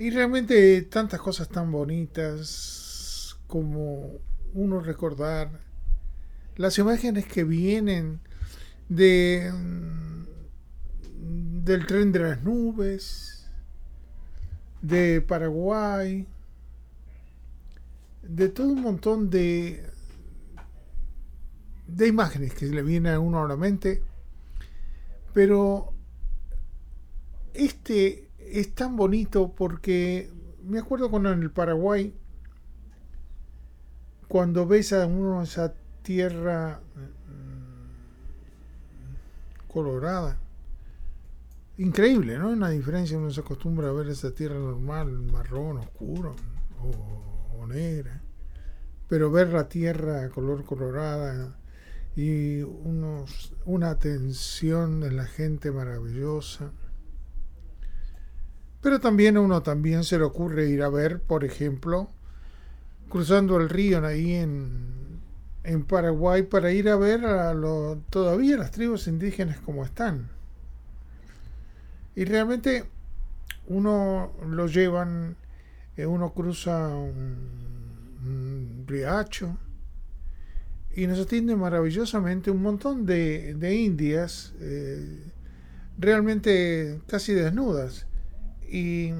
Y 0.00 0.10
realmente 0.10 0.82
tantas 0.82 1.20
cosas 1.20 1.48
tan 1.48 1.70
bonitas 1.70 3.38
como 3.46 4.18
uno 4.52 4.80
recordar 4.80 5.60
las 6.56 6.76
imágenes 6.78 7.26
que 7.26 7.44
vienen 7.44 8.18
de 8.88 9.48
mm, 9.54 10.24
del 11.64 11.86
tren 11.86 12.10
de 12.10 12.18
las 12.18 12.42
nubes, 12.42 13.48
de 14.82 15.20
Paraguay, 15.20 16.26
de 18.28 18.48
todo 18.48 18.68
un 18.68 18.82
montón 18.82 19.30
de, 19.30 19.84
de 21.86 22.06
imágenes 22.08 22.54
que 22.54 22.66
le 22.66 22.82
vienen 22.82 23.14
a 23.14 23.20
uno 23.20 23.44
a 23.44 23.48
la 23.48 23.56
mente, 23.56 24.02
pero 25.32 25.92
este 27.52 28.30
es 28.38 28.74
tan 28.74 28.96
bonito 28.96 29.54
porque 29.54 30.30
me 30.62 30.78
acuerdo 30.78 31.10
cuando 31.10 31.32
en 31.32 31.42
el 31.42 31.50
Paraguay, 31.50 32.14
cuando 34.28 34.66
ves 34.66 34.92
a 34.92 35.06
uno 35.06 35.42
esa 35.42 35.74
tierra 36.02 36.80
mm, 36.94 37.74
colorada, 39.72 40.38
increíble, 41.78 42.38
¿no? 42.38 42.50
Una 42.50 42.70
diferencia, 42.70 43.18
uno 43.18 43.30
se 43.30 43.40
acostumbra 43.40 43.88
a 43.88 43.92
ver 43.92 44.08
esa 44.08 44.32
tierra 44.32 44.58
normal, 44.58 45.10
marrón, 45.10 45.78
oscuro 45.78 46.34
o, 46.82 47.33
pero 49.08 49.30
ver 49.30 49.48
la 49.48 49.68
tierra 49.68 50.28
color 50.30 50.64
colorada 50.64 51.56
y 52.16 52.62
una 52.62 53.90
atención 53.90 55.00
de 55.00 55.10
la 55.10 55.26
gente 55.26 55.70
maravillosa. 55.72 56.70
Pero 58.80 59.00
también 59.00 59.36
a 59.36 59.40
uno 59.40 59.62
también 59.62 60.04
se 60.04 60.18
le 60.18 60.24
ocurre 60.24 60.68
ir 60.68 60.82
a 60.82 60.90
ver, 60.90 61.20
por 61.20 61.44
ejemplo, 61.44 62.10
cruzando 63.08 63.56
el 63.56 63.70
río 63.70 64.04
ahí 64.04 64.34
en, 64.34 65.20
en 65.64 65.84
Paraguay 65.84 66.42
para 66.42 66.70
ir 66.70 66.88
a 66.88 66.96
ver 66.96 67.24
a 67.24 67.54
lo, 67.54 67.98
todavía 68.10 68.58
las 68.58 68.70
tribus 68.70 69.08
indígenas 69.08 69.58
como 69.60 69.84
están. 69.84 70.28
Y 72.14 72.26
realmente 72.26 72.84
uno 73.66 74.32
lo 74.46 74.66
llevan, 74.66 75.36
uno 75.98 76.32
cruza 76.32 76.88
un, 76.88 78.84
riacho 78.86 79.58
y 80.94 81.06
nos 81.06 81.18
atiende 81.20 81.56
maravillosamente 81.56 82.50
un 82.50 82.62
montón 82.62 83.06
de, 83.06 83.54
de 83.54 83.74
indias, 83.74 84.54
eh, 84.60 85.32
realmente 85.98 87.00
casi 87.06 87.32
desnudas, 87.32 88.06
y 88.68 89.10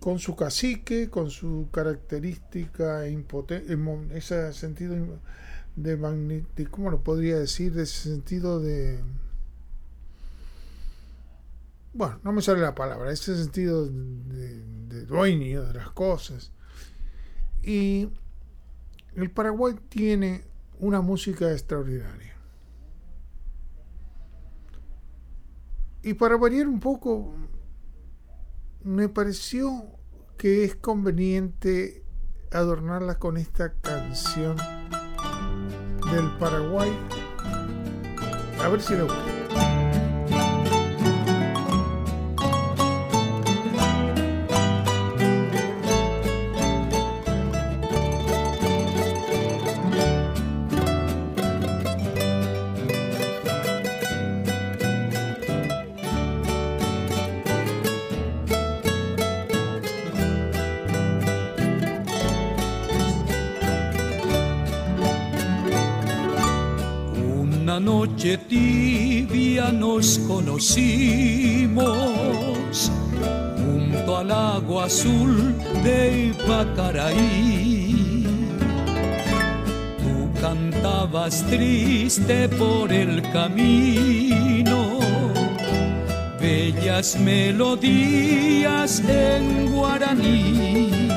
con 0.00 0.18
su 0.18 0.36
cacique, 0.36 1.10
con 1.10 1.30
su 1.30 1.68
característica 1.72 3.08
impotencia, 3.08 3.76
ese 4.14 4.52
sentido 4.52 4.96
de 5.76 5.96
magnetismo, 5.96 6.70
¿cómo 6.70 6.90
lo 6.90 7.02
podría 7.02 7.38
decir? 7.38 7.72
De 7.74 7.82
ese 7.82 8.10
sentido 8.10 8.60
de 8.60 9.00
bueno, 11.92 12.20
no 12.22 12.32
me 12.32 12.42
sale 12.42 12.60
la 12.60 12.74
palabra, 12.74 13.10
ese 13.12 13.36
sentido 13.36 13.86
de, 13.86 14.62
de 14.62 15.04
dueño 15.04 15.64
de 15.64 15.74
las 15.74 15.90
cosas. 15.90 16.52
Y 17.62 18.10
el 19.14 19.30
Paraguay 19.30 19.74
tiene 19.88 20.44
una 20.78 21.00
música 21.00 21.50
extraordinaria. 21.50 22.36
Y 26.02 26.14
para 26.14 26.36
variar 26.36 26.68
un 26.68 26.80
poco, 26.80 27.34
me 28.82 29.08
pareció 29.08 29.98
que 30.36 30.64
es 30.64 30.76
conveniente 30.76 32.04
adornarla 32.52 33.18
con 33.18 33.36
esta 33.36 33.74
canción 33.74 34.56
del 36.12 36.30
Paraguay. 36.38 36.90
A 38.62 38.68
ver 38.68 38.80
si 38.80 38.94
le 38.94 39.02
gusta. 39.02 39.37
Noche 68.28 68.44
tibia 68.48 69.72
nos 69.72 70.18
conocimos 70.26 71.80
junto 73.56 74.16
al 74.18 74.30
agua 74.30 74.84
azul 74.84 75.54
de 75.82 76.32
Ipacaraí. 76.34 78.26
Tú 79.98 80.28
cantabas 80.40 81.44
triste 81.46 82.48
por 82.50 82.92
el 82.92 83.22
camino, 83.32 84.98
bellas 86.38 87.18
melodías 87.18 89.02
en 89.08 89.72
guaraní 89.72 91.08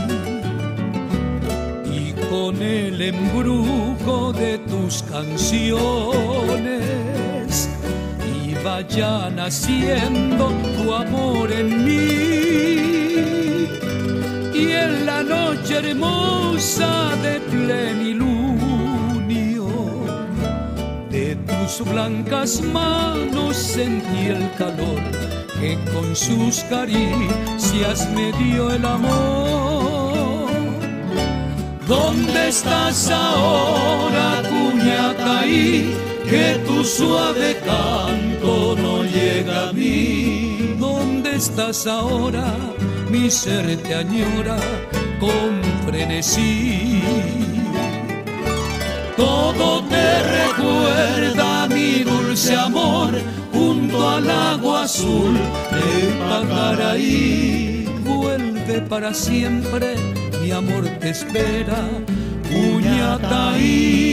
con 2.30 2.62
el 2.62 3.02
embrujo 3.02 4.32
de 4.32 4.58
tus 4.60 5.04
canciones 5.04 6.81
iba 8.82 8.90
ya 8.90 9.30
naciendo 9.30 10.50
tu 10.78 10.94
amor 10.94 11.52
en 11.52 11.86
mí 11.86 13.68
y 14.54 14.72
en 14.72 15.06
la 15.06 15.24
noche 15.24 15.78
hermosa 15.78 17.16
de 17.22 17.40
plenilunio 17.52 18.48
de 21.10 21.36
tus 21.36 21.82
blancas 21.88 22.62
manos 22.62 23.58
sentí 23.58 24.28
el 24.28 24.50
calor 24.58 25.02
que 25.60 25.78
con 25.94 26.16
sus 26.16 26.64
caricias 26.64 28.08
me 28.16 28.32
dio 28.34 28.72
el 28.72 28.86
amor 28.86 29.52
¿Dónde 31.88 32.48
estás 32.48 33.10
ahora, 33.12 34.42
Cuñataí? 34.48 35.94
Que 36.30 36.58
tu 36.66 36.86
suave 36.86 37.58
canto 37.66 38.31
estás 41.42 41.88
ahora? 41.88 42.54
Mi 43.10 43.32
ser 43.32 43.66
te 43.78 43.96
añora 43.96 44.58
con 45.20 45.60
frenesí. 45.88 47.02
Todo 49.18 49.84
te 49.86 50.08
recuerda 50.40 51.68
mi 51.68 52.04
dulce 52.04 52.56
amor 52.56 53.12
junto 53.52 54.08
al 54.08 54.30
agua 54.30 54.84
azul 54.84 55.34
de 55.76 56.14
Pacaraí. 56.30 57.86
Vuelve 58.06 58.82
para 58.82 59.12
siempre 59.12 59.96
mi 60.44 60.52
amor 60.52 60.86
te 61.00 61.10
espera, 61.10 61.80
Uñataí. 62.52 64.12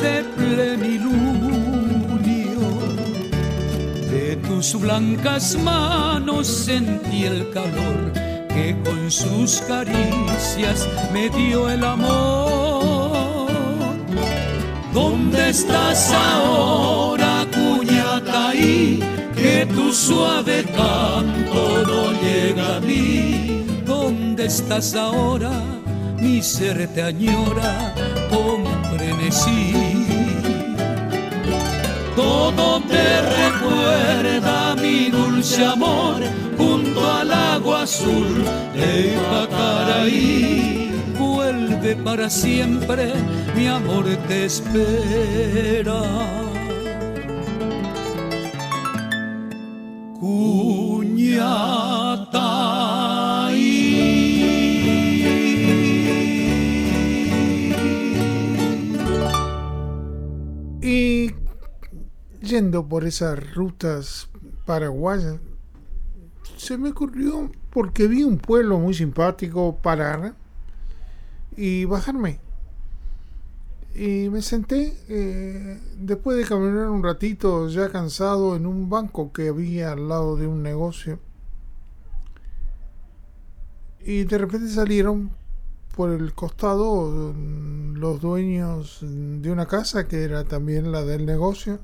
De 0.00 0.24
plenilunio, 0.36 1.80
de 4.10 4.36
tus 4.48 4.78
blancas 4.80 5.56
manos 5.56 6.46
sentí 6.46 7.24
el 7.24 7.50
calor 7.50 8.12
que 8.54 8.76
con 8.84 9.10
sus 9.10 9.60
caricias 9.62 10.88
me 11.12 11.28
dio 11.28 11.68
el 11.68 11.84
amor. 11.84 13.48
¿Dónde 14.92 15.50
estás 15.50 16.12
ahora, 16.12 17.44
Cuñataí? 17.52 19.00
Que 19.34 19.66
tu 19.66 19.92
suave 19.92 20.64
canto 20.64 21.84
no 21.84 22.12
llega 22.22 22.76
a 22.76 22.80
mí. 22.80 23.64
¿Dónde 23.84 24.46
estás 24.46 24.94
ahora? 24.94 25.50
Mi 26.20 26.40
ser 26.40 26.88
te 26.94 27.02
añora 27.02 27.92
con 28.30 28.73
frenesí. 29.34 29.74
Todo 32.16 32.80
te 32.82 33.20
recuerda 33.22 34.76
mi 34.76 35.10
dulce 35.10 35.64
amor 35.64 36.22
junto 36.56 37.12
al 37.12 37.32
agua 37.32 37.82
azul 37.82 38.44
de 38.74 39.18
Pacaraí. 39.30 40.90
Vuelve 41.18 41.96
para 41.96 42.30
siempre, 42.30 43.12
mi 43.56 43.66
amor 43.66 44.04
te 44.28 44.44
espera. 44.46 46.02
Y 51.34 51.38
yendo 62.44 62.86
por 62.86 63.04
esas 63.04 63.54
rutas 63.54 64.28
paraguayas, 64.64 65.36
se 66.56 66.78
me 66.78 66.90
ocurrió 66.90 67.50
porque 67.70 68.06
vi 68.06 68.22
un 68.22 68.38
pueblo 68.38 68.78
muy 68.78 68.94
simpático 68.94 69.76
parar 69.82 70.34
y 71.56 71.84
bajarme. 71.84 72.38
Y 73.94 74.28
me 74.28 74.42
senté, 74.42 74.96
eh, 75.08 75.78
después 75.98 76.36
de 76.36 76.44
caminar 76.44 76.88
un 76.90 77.02
ratito, 77.02 77.68
ya 77.68 77.90
cansado, 77.90 78.56
en 78.56 78.66
un 78.66 78.90
banco 78.90 79.32
que 79.32 79.48
había 79.48 79.92
al 79.92 80.08
lado 80.08 80.36
de 80.36 80.46
un 80.46 80.62
negocio. 80.62 81.20
Y 84.00 84.24
de 84.24 84.38
repente 84.38 84.68
salieron 84.68 85.30
por 85.96 86.10
el 86.10 86.34
costado 86.34 87.32
mm, 87.34 87.94
los 87.94 88.20
dueños 88.20 88.98
de 89.00 89.50
una 89.50 89.66
casa 89.66 90.08
que 90.08 90.24
era 90.24 90.44
también 90.44 90.90
la 90.90 91.04
del 91.04 91.24
negocio. 91.24 91.78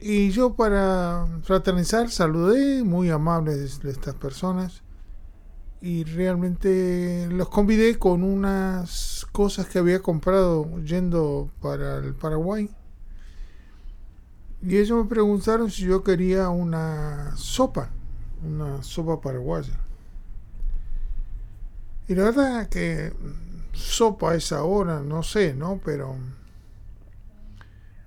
Y 0.00 0.30
yo 0.30 0.54
para 0.54 1.26
fraternizar 1.42 2.10
saludé, 2.10 2.82
muy 2.82 3.10
amables 3.10 3.84
estas 3.84 4.14
personas. 4.14 4.82
Y 5.82 6.04
realmente 6.04 7.28
los 7.30 7.50
convidé 7.50 7.98
con 7.98 8.22
unas 8.22 9.26
cosas 9.32 9.66
que 9.66 9.78
había 9.78 10.00
comprado 10.00 10.78
yendo 10.82 11.50
para 11.60 11.98
el 11.98 12.14
Paraguay. 12.14 12.70
Y 14.62 14.78
ellos 14.78 15.04
me 15.04 15.08
preguntaron 15.08 15.70
si 15.70 15.84
yo 15.84 16.02
quería 16.02 16.48
una 16.48 17.34
sopa, 17.36 17.90
una 18.42 18.82
sopa 18.82 19.20
paraguaya. 19.20 19.78
Y 22.08 22.14
la 22.14 22.24
verdad 22.24 22.68
que 22.68 23.12
sopa 23.72 24.32
a 24.32 24.34
esa 24.34 24.64
hora, 24.64 25.00
no 25.00 25.22
sé, 25.22 25.54
¿no? 25.54 25.80
Pero 25.84 26.16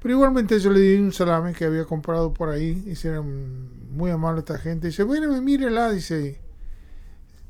pero 0.04 0.16
igualmente 0.16 0.60
yo 0.60 0.70
le 0.70 0.82
di 0.82 1.00
un 1.00 1.14
salame 1.14 1.54
que 1.54 1.64
había 1.64 1.86
comprado 1.86 2.34
por 2.34 2.50
ahí. 2.50 2.84
Hicieron 2.88 3.96
muy 3.96 4.12
amable 4.12 4.40
esta 4.40 4.58
gente. 4.58 4.88
Dice, 4.88 5.04
bueno, 5.04 5.42
mírela, 5.42 5.90
dice. 5.92 6.42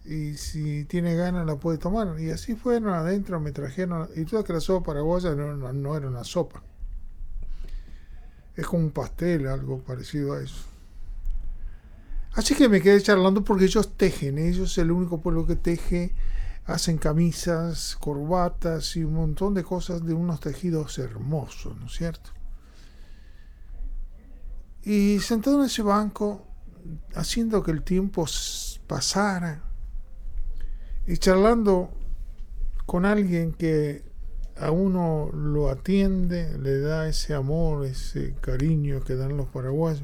Y 0.06 0.36
si 0.36 0.86
tiene 0.86 1.16
ganas 1.16 1.47
la 1.47 1.56
puede 1.56 1.80
tomar. 1.80 2.20
Y 2.20 2.30
así 2.30 2.54
fueron 2.54 2.93
adentro, 2.93 3.39
me 3.39 3.51
trajeron. 3.51 4.08
Y 4.16 4.26
toda 4.26 4.43
que 4.43 4.54
la 4.54 4.60
sopa 4.60 4.86
paraguaya 4.86 5.34
no, 5.34 5.58
no, 5.58 5.74
no 5.74 5.97
era 5.97 6.08
una 6.08 6.24
sopa. 6.24 6.62
Es 8.56 8.68
como 8.68 8.84
un 8.84 8.91
pastel, 8.91 9.47
algo 9.47 9.80
parecido 9.80 10.34
a 10.34 10.43
eso. 10.43 10.64
Así 12.34 12.54
que 12.54 12.70
me 12.70 12.82
quedé 12.82 13.01
charlando 13.01 13.43
porque 13.43 13.66
ellos 13.66 13.97
tejen. 13.97 14.38
Ellos 14.38 14.74
es 14.74 14.78
el 14.78 14.91
único 14.91 15.22
pueblo 15.22 15.47
que 15.47 15.56
teje. 15.56 16.14
Hacen 16.66 16.99
camisas, 16.99 17.97
corbatas 17.99 18.95
y 18.95 19.04
un 19.04 19.16
montón 19.16 19.56
de 19.56 19.64
cosas 19.64 20.06
de 20.06 20.14
unos 20.14 20.39
tejidos 20.39 20.99
hermosos, 20.99 21.76
¿no 21.80 21.88
es 21.88 21.93
cierto? 21.93 22.30
Y 24.84 25.19
sentado 25.19 25.59
en 25.59 25.67
ese 25.67 25.81
banco, 25.81 26.45
haciendo 27.15 27.63
que 27.63 27.71
el 27.71 27.84
tiempo 27.84 28.25
pasara 28.88 29.63
y 31.07 31.17
charlando 31.17 31.89
con 32.86 33.05
alguien 33.05 33.53
que 33.53 34.03
a 34.57 34.71
uno 34.71 35.29
lo 35.34 35.69
atiende, 35.69 36.57
le 36.59 36.79
da 36.79 37.07
ese 37.07 37.34
amor, 37.34 37.86
ese 37.86 38.36
cariño 38.41 39.01
que 39.03 39.15
dan 39.15 39.38
los 39.38 39.47
paraguayos. 39.47 40.03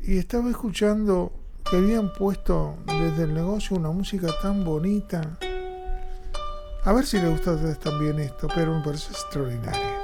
Y 0.00 0.18
estaba 0.18 0.50
escuchando 0.50 1.32
que 1.70 1.76
habían 1.76 2.12
puesto 2.12 2.78
desde 2.86 3.24
el 3.24 3.34
negocio 3.34 3.76
una 3.76 3.90
música 3.90 4.28
tan 4.42 4.64
bonita. 4.64 5.38
A 6.84 6.92
ver 6.92 7.06
si 7.06 7.18
le 7.18 7.28
gusta 7.28 7.56
también 7.78 8.18
esto, 8.18 8.48
pero 8.54 8.76
me 8.76 8.82
parece 8.82 9.12
extraordinario. 9.12 9.99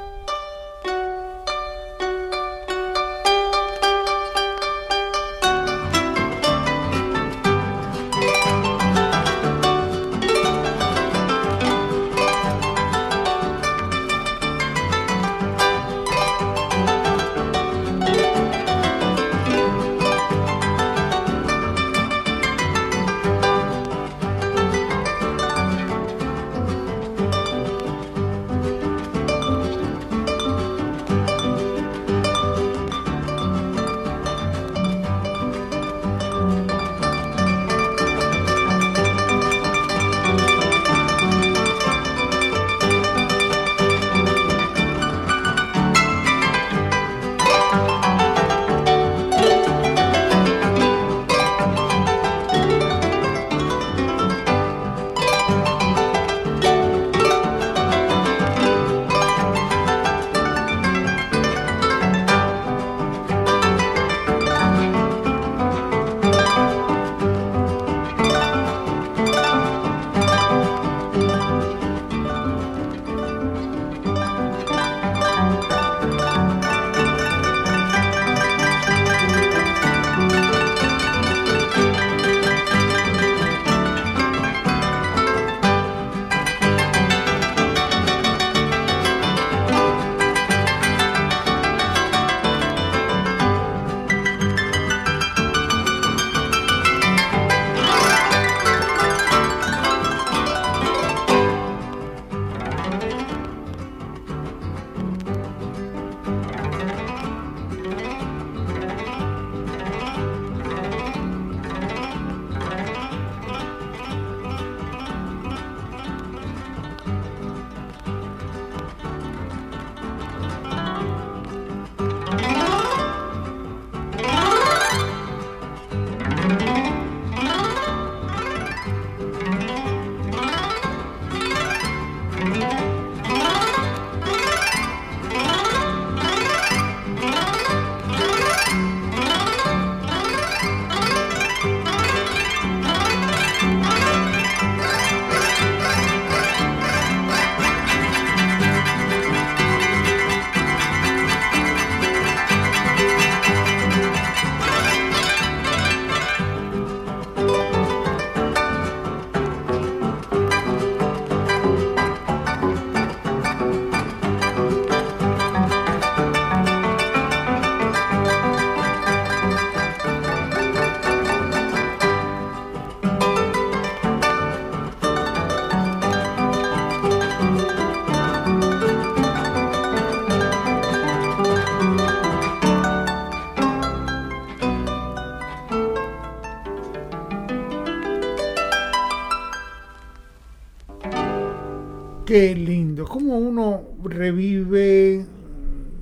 Qué 192.26 192.56
lindo, 192.56 193.04
cómo 193.04 193.38
uno 193.38 193.84
revive 194.02 195.24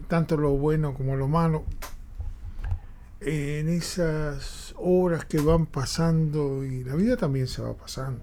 tanto 0.08 0.38
lo 0.38 0.52
bueno 0.52 0.94
como 0.94 1.16
lo 1.16 1.28
malo 1.28 1.64
en 3.20 3.68
esas 3.68 4.74
horas 4.78 5.26
que 5.26 5.38
van 5.38 5.66
pasando 5.66 6.64
y 6.64 6.82
la 6.82 6.94
vida 6.94 7.18
también 7.18 7.46
se 7.46 7.60
va 7.60 7.74
pasando. 7.74 8.22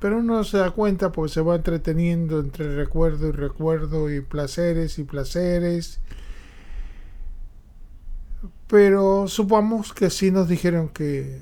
Pero 0.00 0.18
uno 0.18 0.38
no 0.38 0.42
se 0.44 0.58
da 0.58 0.72
cuenta 0.72 1.12
porque 1.12 1.32
se 1.32 1.42
va 1.42 1.54
entreteniendo 1.54 2.40
entre 2.40 2.74
recuerdo 2.74 3.28
y 3.28 3.30
recuerdo 3.30 4.12
y 4.12 4.20
placeres 4.20 4.98
y 4.98 5.04
placeres. 5.04 6.00
Pero 8.66 9.28
supongamos 9.28 9.92
que 9.92 10.06
así 10.06 10.32
nos 10.32 10.48
dijeron 10.48 10.88
que, 10.88 11.40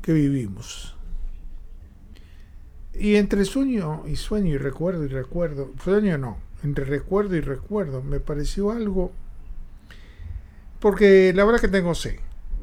que 0.00 0.12
vivimos. 0.12 0.97
Y 2.98 3.14
entre 3.14 3.44
sueño 3.44 4.02
y 4.08 4.16
sueño 4.16 4.54
y 4.54 4.58
recuerdo 4.58 5.04
y 5.04 5.08
recuerdo, 5.08 5.70
sueño 5.84 6.18
no, 6.18 6.38
entre 6.64 6.84
recuerdo 6.84 7.36
y 7.36 7.40
recuerdo, 7.40 8.02
me 8.02 8.18
pareció 8.18 8.72
algo, 8.72 9.12
porque 10.80 11.32
la 11.32 11.44
verdad 11.44 11.60
que 11.60 11.68
tengo 11.68 11.94
sed, 11.94 12.16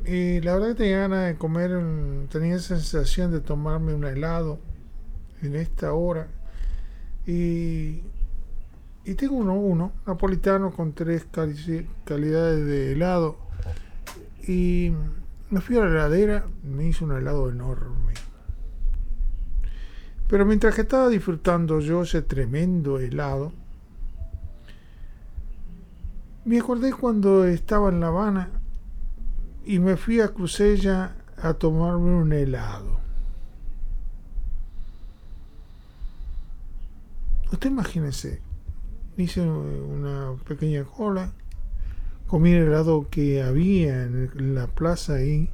y 0.06 0.42
la 0.42 0.56
verdad 0.56 0.70
que 0.70 0.76
tenía 0.76 1.00
ganas 1.00 1.28
de 1.28 1.36
comer, 1.38 1.72
tenía 2.30 2.60
sensación 2.60 3.32
de 3.32 3.40
tomarme 3.40 3.94
un 3.94 4.04
helado 4.04 4.60
en 5.42 5.56
esta 5.56 5.94
hora, 5.94 6.28
y, 7.26 8.02
y 9.06 9.14
tengo 9.16 9.38
uno, 9.38 9.54
uno, 9.54 9.94
napolitano 10.06 10.72
con 10.72 10.92
tres 10.92 11.26
calidades 12.04 12.66
de 12.66 12.92
helado, 12.92 13.38
y 14.46 14.92
me 15.50 15.62
fui 15.62 15.78
a 15.78 15.86
la 15.86 15.92
heladera, 15.92 16.46
me 16.62 16.88
hice 16.88 17.06
un 17.06 17.14
helado 17.14 17.50
enorme 17.50 18.25
pero 20.28 20.46
mientras 20.46 20.76
que 20.76 20.82
estaba 20.82 21.10
disfrutando 21.10 21.80
yo 21.80 22.04
ese 22.04 22.22
tremendo 22.22 23.00
helado, 23.00 23.52
me 26.46 26.60
acordé 26.60 26.94
cuando 26.94 27.46
estaba 27.46 27.90
en 27.90 28.00
La 28.00 28.08
Habana 28.08 28.50
y 29.66 29.80
me 29.80 29.98
fui 29.98 30.20
a 30.20 30.30
Crucella 30.30 31.16
a 31.42 31.54
tomarme 31.54 32.16
un 32.16 32.32
helado. 32.34 33.00
Usted 37.52 37.70
imagínese, 37.70 38.42
hice 39.18 39.42
una 39.42 40.34
pequeña 40.48 40.84
cola, 40.84 41.32
comí 42.28 42.52
el 42.52 42.68
helado 42.68 43.08
que 43.10 43.42
había 43.42 44.04
en 44.04 44.56
la 44.56 44.68
plaza 44.68 45.16
ahí, 45.16 45.50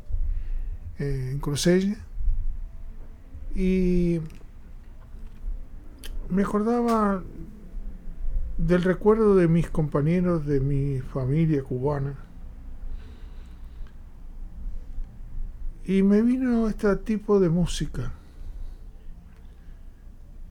eh, 0.99 1.29
en 1.31 1.39
Crucella, 1.39 1.97
y 3.53 4.19
me 6.31 6.43
acordaba 6.43 7.21
del 8.57 8.83
recuerdo 8.83 9.35
de 9.35 9.49
mis 9.49 9.69
compañeros 9.69 10.45
de 10.45 10.61
mi 10.61 11.01
familia 11.01 11.61
cubana. 11.61 12.15
Y 15.83 16.03
me 16.03 16.21
vino 16.21 16.69
este 16.69 16.95
tipo 16.95 17.39
de 17.39 17.49
música 17.49 18.13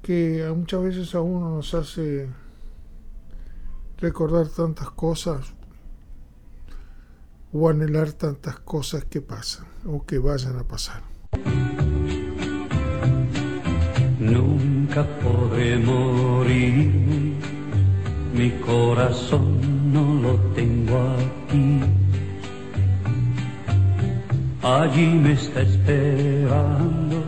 que 0.03 0.53
muchas 0.55 0.83
veces 0.83 1.15
a 1.15 1.23
uno 1.23 1.57
nos 1.57 1.73
hace 1.73 2.29
recordar 3.99 4.49
tantas 4.49 4.91
cosas 4.91 5.55
o 7.53 7.69
anhelar 7.71 8.13
tantas 8.13 8.61
cosas 8.61 9.05
que 9.05 9.23
pasan 9.23 9.67
o 9.87 10.05
que 10.05 10.19
vayan 10.19 10.59
a 10.59 10.65
pasar. 10.65 11.20
Nunca 14.21 15.03
podré 15.23 15.79
morir, 15.79 16.93
mi 18.35 18.51
corazón 18.67 19.93
no 19.95 20.05
lo 20.23 20.35
tengo 20.55 20.99
aquí. 21.17 21.81
Allí 24.63 25.07
me 25.07 25.33
está 25.33 25.63
esperando, 25.63 27.25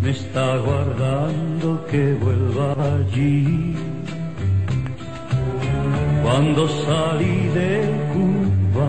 me 0.00 0.10
está 0.10 0.58
guardando 0.58 1.84
que 1.90 2.14
vuelva 2.22 2.76
allí. 2.94 3.74
Cuando 6.22 6.68
salí 6.68 7.48
de 7.48 7.90
Cuba, 8.12 8.88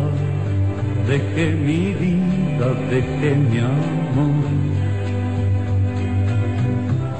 dejé 1.07 1.49
mi 1.55 1.95
vida, 1.95 2.67
dejé 2.91 3.35
mi 3.35 3.57
amor 3.57 4.70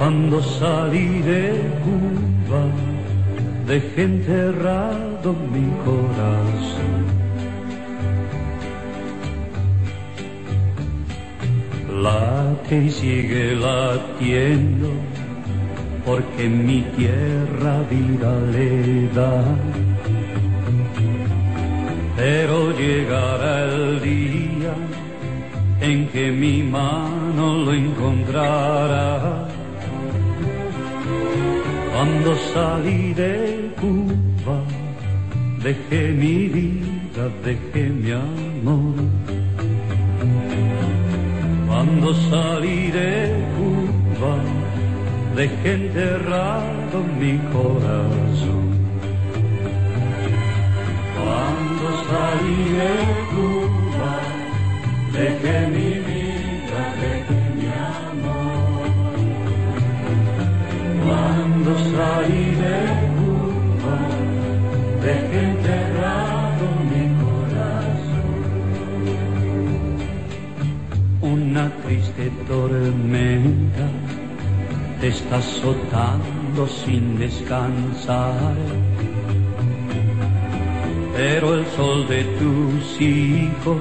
cuando 0.02 0.42
salí 0.42 1.22
de 1.22 1.62
Cuba, 1.84 2.62
dejé 3.68 4.02
enterrado 4.02 5.32
mi 5.54 5.66
corazón. 5.86 7.02
Late 12.02 12.78
y 12.78 12.90
sigue 12.90 13.54
latiendo, 13.54 14.90
porque 16.04 16.48
mi 16.48 16.80
tierra 16.96 17.74
vida 17.88 18.32
le 18.54 19.08
da. 19.14 19.56
Pero 22.16 22.76
llegará 22.76 23.72
el 23.72 24.00
día 24.02 24.74
en 25.80 26.08
que 26.08 26.32
mi 26.32 26.64
mano 26.64 27.54
lo 27.64 27.72
encontrará 27.72 29.51
cuando 32.02 32.34
salí 32.52 33.14
de 33.14 33.70
Cuba, 33.80 34.58
dejé 35.62 36.08
mi 36.10 36.48
vida, 36.48 37.24
dejé 37.44 37.90
mi 37.90 38.10
amor. 38.10 38.94
Cuando 41.68 42.12
salí 42.28 42.90
de 42.90 43.12
Cuba, 43.56 44.34
dejé 45.36 45.74
enterrado 45.74 46.96
mi 47.20 47.38
corazón. 47.54 48.66
Cuando 51.16 51.86
salí 52.10 52.62
de 52.80 52.94
Cuba, 53.32 54.14
dejé 55.12 55.56
mi 55.76 56.01
tormenta 72.52 73.88
te 75.00 75.08
está 75.08 75.36
azotando 75.36 76.66
sin 76.66 77.18
descansar. 77.18 78.56
Pero 81.16 81.54
el 81.54 81.66
sol 81.76 82.06
de 82.08 82.24
tus 82.38 83.00
hijos 83.00 83.80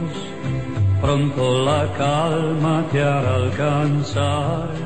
pronto 1.02 1.66
la 1.66 1.92
calma 1.98 2.86
te 2.92 3.02
hará 3.02 3.36
alcanzar. 3.36 4.81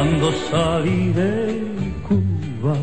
Cuando 0.00 0.32
salí 0.50 1.12
de 1.12 1.60
Cuba, 2.08 2.74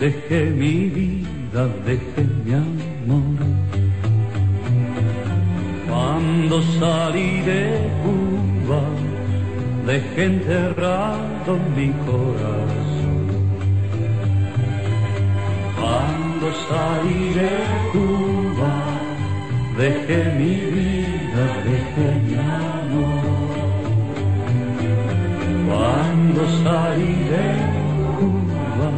dejé 0.00 0.46
mi 0.50 0.88
vida, 0.88 1.68
dejé 1.86 2.26
mi 2.44 2.54
amor. 2.54 3.38
Cuando 5.88 6.60
salí 6.80 7.40
de 7.42 7.88
Cuba, 8.02 8.82
dejé 9.86 10.24
enterrado 10.24 11.52
mi 11.76 11.90
corazón. 12.04 13.26
Cuando 15.78 16.46
salí 16.68 17.32
de 17.40 17.52
Cuba, 17.92 18.74
dejé 19.78 20.18
mi 20.40 20.54
vida, 20.74 21.44
dejé 21.64 22.20
mi 22.26 22.34
amor. 22.34 22.73
Cuando 25.76 26.46
salí 26.62 27.14
de 27.32 27.46
Cuba, 28.16 28.90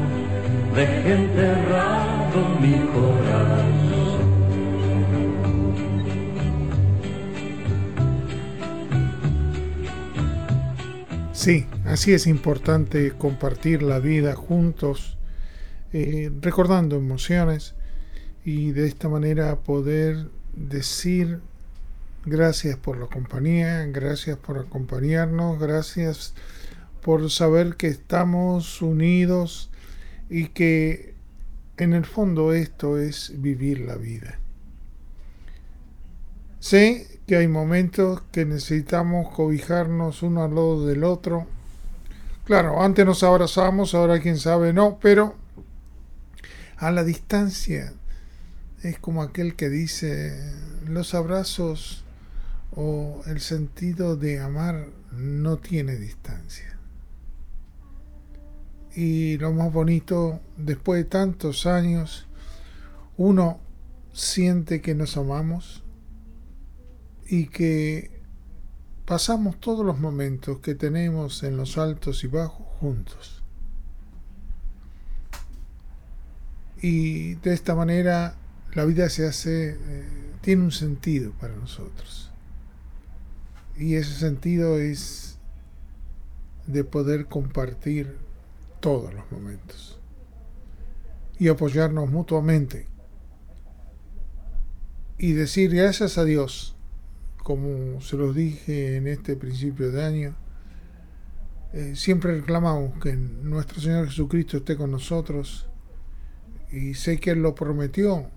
dejé 0.74 1.14
enterrado 1.14 2.38
mi 2.60 2.76
corazón. 2.92 3.76
Sí, 11.32 11.66
así 11.86 12.12
es 12.12 12.26
importante 12.26 13.12
compartir 13.12 13.82
la 13.82 13.98
vida 13.98 14.34
juntos, 14.34 15.16
eh, 15.94 16.30
recordando 16.42 16.96
emociones 16.96 17.74
y 18.44 18.72
de 18.72 18.86
esta 18.86 19.08
manera 19.08 19.56
poder 19.56 20.28
decir 20.54 21.40
gracias 22.26 22.76
por 22.76 22.98
la 22.98 23.06
compañía, 23.06 23.86
gracias 23.86 24.36
por 24.36 24.58
acompañarnos, 24.58 25.58
gracias 25.58 26.34
saber 27.28 27.76
que 27.76 27.86
estamos 27.86 28.82
unidos 28.82 29.70
y 30.28 30.48
que 30.48 31.14
en 31.76 31.92
el 31.92 32.04
fondo 32.04 32.52
esto 32.52 32.98
es 32.98 33.32
vivir 33.36 33.80
la 33.80 33.96
vida. 33.96 34.38
Sé 36.59 37.20
que 37.26 37.36
hay 37.36 37.48
momentos 37.48 38.22
que 38.32 38.44
necesitamos 38.44 39.32
cobijarnos 39.32 40.22
uno 40.22 40.42
al 40.42 40.54
lado 40.54 40.86
del 40.86 41.04
otro. 41.04 41.46
Claro, 42.44 42.82
antes 42.82 43.07
nos 43.07 43.22
abrazamos, 43.22 43.94
ahora 43.94 44.20
quién 44.20 44.38
sabe 44.38 44.72
no, 44.72 44.98
pero 45.00 45.36
a 46.76 46.90
la 46.90 47.04
distancia 47.04 47.92
es 48.82 48.98
como 48.98 49.22
aquel 49.22 49.54
que 49.54 49.68
dice 49.68 50.52
los 50.86 51.14
abrazos 51.14 52.04
o 52.72 53.22
el 53.26 53.40
sentido 53.40 54.16
de 54.16 54.40
amar 54.40 54.88
no 55.12 55.59
tiene 55.59 55.96
distancia. 55.96 56.75
Y 58.97 59.36
lo 59.36 59.53
más 59.53 59.70
bonito, 59.70 60.40
después 60.57 61.05
de 61.05 61.11
tantos 61.11 61.66
años, 61.66 62.26
uno 63.18 63.61
siente 64.14 64.80
que 64.80 64.94
nos 64.94 65.18
amamos 65.18 65.84
y 67.28 67.49
que 67.49 68.22
pasamos 69.05 69.61
todos 69.61 69.84
los 69.84 69.99
momentos 69.99 70.61
que 70.61 70.74
tenemos 70.74 71.42
en 71.42 71.59
los 71.59 71.76
altos 71.76 72.24
y 72.24 72.28
bajos 72.28 72.66
juntos. 72.80 73.42
Y 76.80 77.34
de 77.34 77.53
esta 77.53 77.74
manera 77.74 78.36
la 78.72 78.86
vida 78.86 79.11
se 79.11 79.26
hace, 79.26 79.76
eh, 79.78 80.09
tiene 80.40 80.62
un 80.62 80.72
sentido 80.72 81.32
para 81.32 81.55
nosotros. 81.55 82.30
Y 83.76 83.97
ese 83.97 84.14
sentido 84.14 84.78
es 84.78 85.36
de 86.66 86.82
poder 86.82 87.26
compartir 87.26 88.24
todos 88.87 89.12
los 89.12 89.32
momentos 89.32 89.99
y 91.41 91.49
apoyarnos 91.49 92.09
mutuamente 92.09 92.87
y 95.18 95.32
decir 95.32 95.74
gracias 95.74 96.18
a 96.18 96.24
Dios 96.24 96.76
como 97.39 98.01
se 98.01 98.16
los 98.16 98.32
dije 98.32 98.95
en 98.95 99.09
este 99.09 99.34
principio 99.34 99.91
de 99.91 100.05
año, 100.05 100.37
eh, 101.72 101.97
siempre 101.97 102.37
reclamamos 102.37 103.03
que 103.03 103.16
nuestro 103.16 103.80
Señor 103.80 104.07
Jesucristo 104.07 104.59
esté 104.59 104.76
con 104.76 104.93
nosotros 104.93 105.68
y 106.70 106.95
sé 106.95 107.18
que 107.18 107.30
Él 107.30 107.43
lo 107.43 107.57
prometió, 107.57 108.30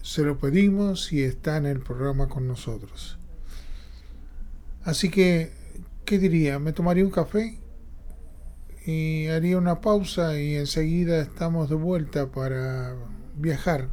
se 0.00 0.22
lo 0.22 0.38
pedimos 0.38 1.12
y 1.12 1.24
está 1.24 1.56
en 1.56 1.66
el 1.66 1.80
programa 1.80 2.28
con 2.28 2.46
nosotros. 2.46 3.18
Así 4.84 5.10
que, 5.10 5.50
¿qué 6.04 6.20
diría? 6.20 6.60
¿Me 6.60 6.72
tomaría 6.72 7.04
un 7.04 7.10
café? 7.10 7.61
Y 8.84 9.28
haría 9.28 9.58
una 9.58 9.80
pausa 9.80 10.40
y 10.40 10.56
enseguida 10.56 11.20
estamos 11.20 11.68
de 11.68 11.76
vuelta 11.76 12.26
para 12.26 12.94
viajar 13.36 13.88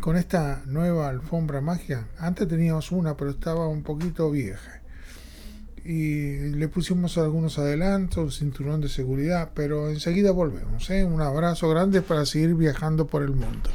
con 0.00 0.16
esta 0.16 0.62
nueva 0.66 1.08
alfombra 1.08 1.60
mágica. 1.60 2.06
Antes 2.18 2.46
teníamos 2.46 2.92
una, 2.92 3.16
pero 3.16 3.30
estaba 3.30 3.68
un 3.68 3.82
poquito 3.82 4.30
vieja. 4.30 4.82
Y 5.84 6.50
le 6.50 6.68
pusimos 6.68 7.16
algunos 7.16 7.58
adelantos, 7.58 8.24
un 8.24 8.32
cinturón 8.32 8.80
de 8.80 8.88
seguridad, 8.88 9.52
pero 9.54 9.88
enseguida 9.88 10.32
volvemos. 10.32 10.90
¿eh? 10.90 11.04
Un 11.04 11.22
abrazo 11.22 11.68
grande 11.70 12.02
para 12.02 12.26
seguir 12.26 12.54
viajando 12.54 13.06
por 13.06 13.22
el 13.22 13.30
mundo. 13.30 13.70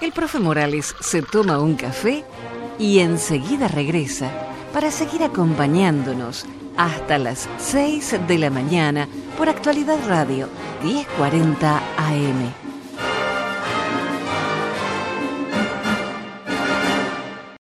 El 0.00 0.12
profe 0.12 0.38
Morales 0.40 0.94
se 1.00 1.22
toma 1.22 1.60
un 1.60 1.76
café 1.76 2.24
y 2.78 2.98
enseguida 2.98 3.68
regresa 3.68 4.30
para 4.72 4.90
seguir 4.90 5.22
acompañándonos 5.22 6.46
hasta 6.76 7.18
las 7.18 7.48
6 7.58 8.26
de 8.26 8.38
la 8.38 8.50
mañana 8.50 9.08
por 9.36 9.48
Actualidad 9.48 9.98
Radio 10.06 10.48
1040 10.82 11.76
AM. 11.76 12.63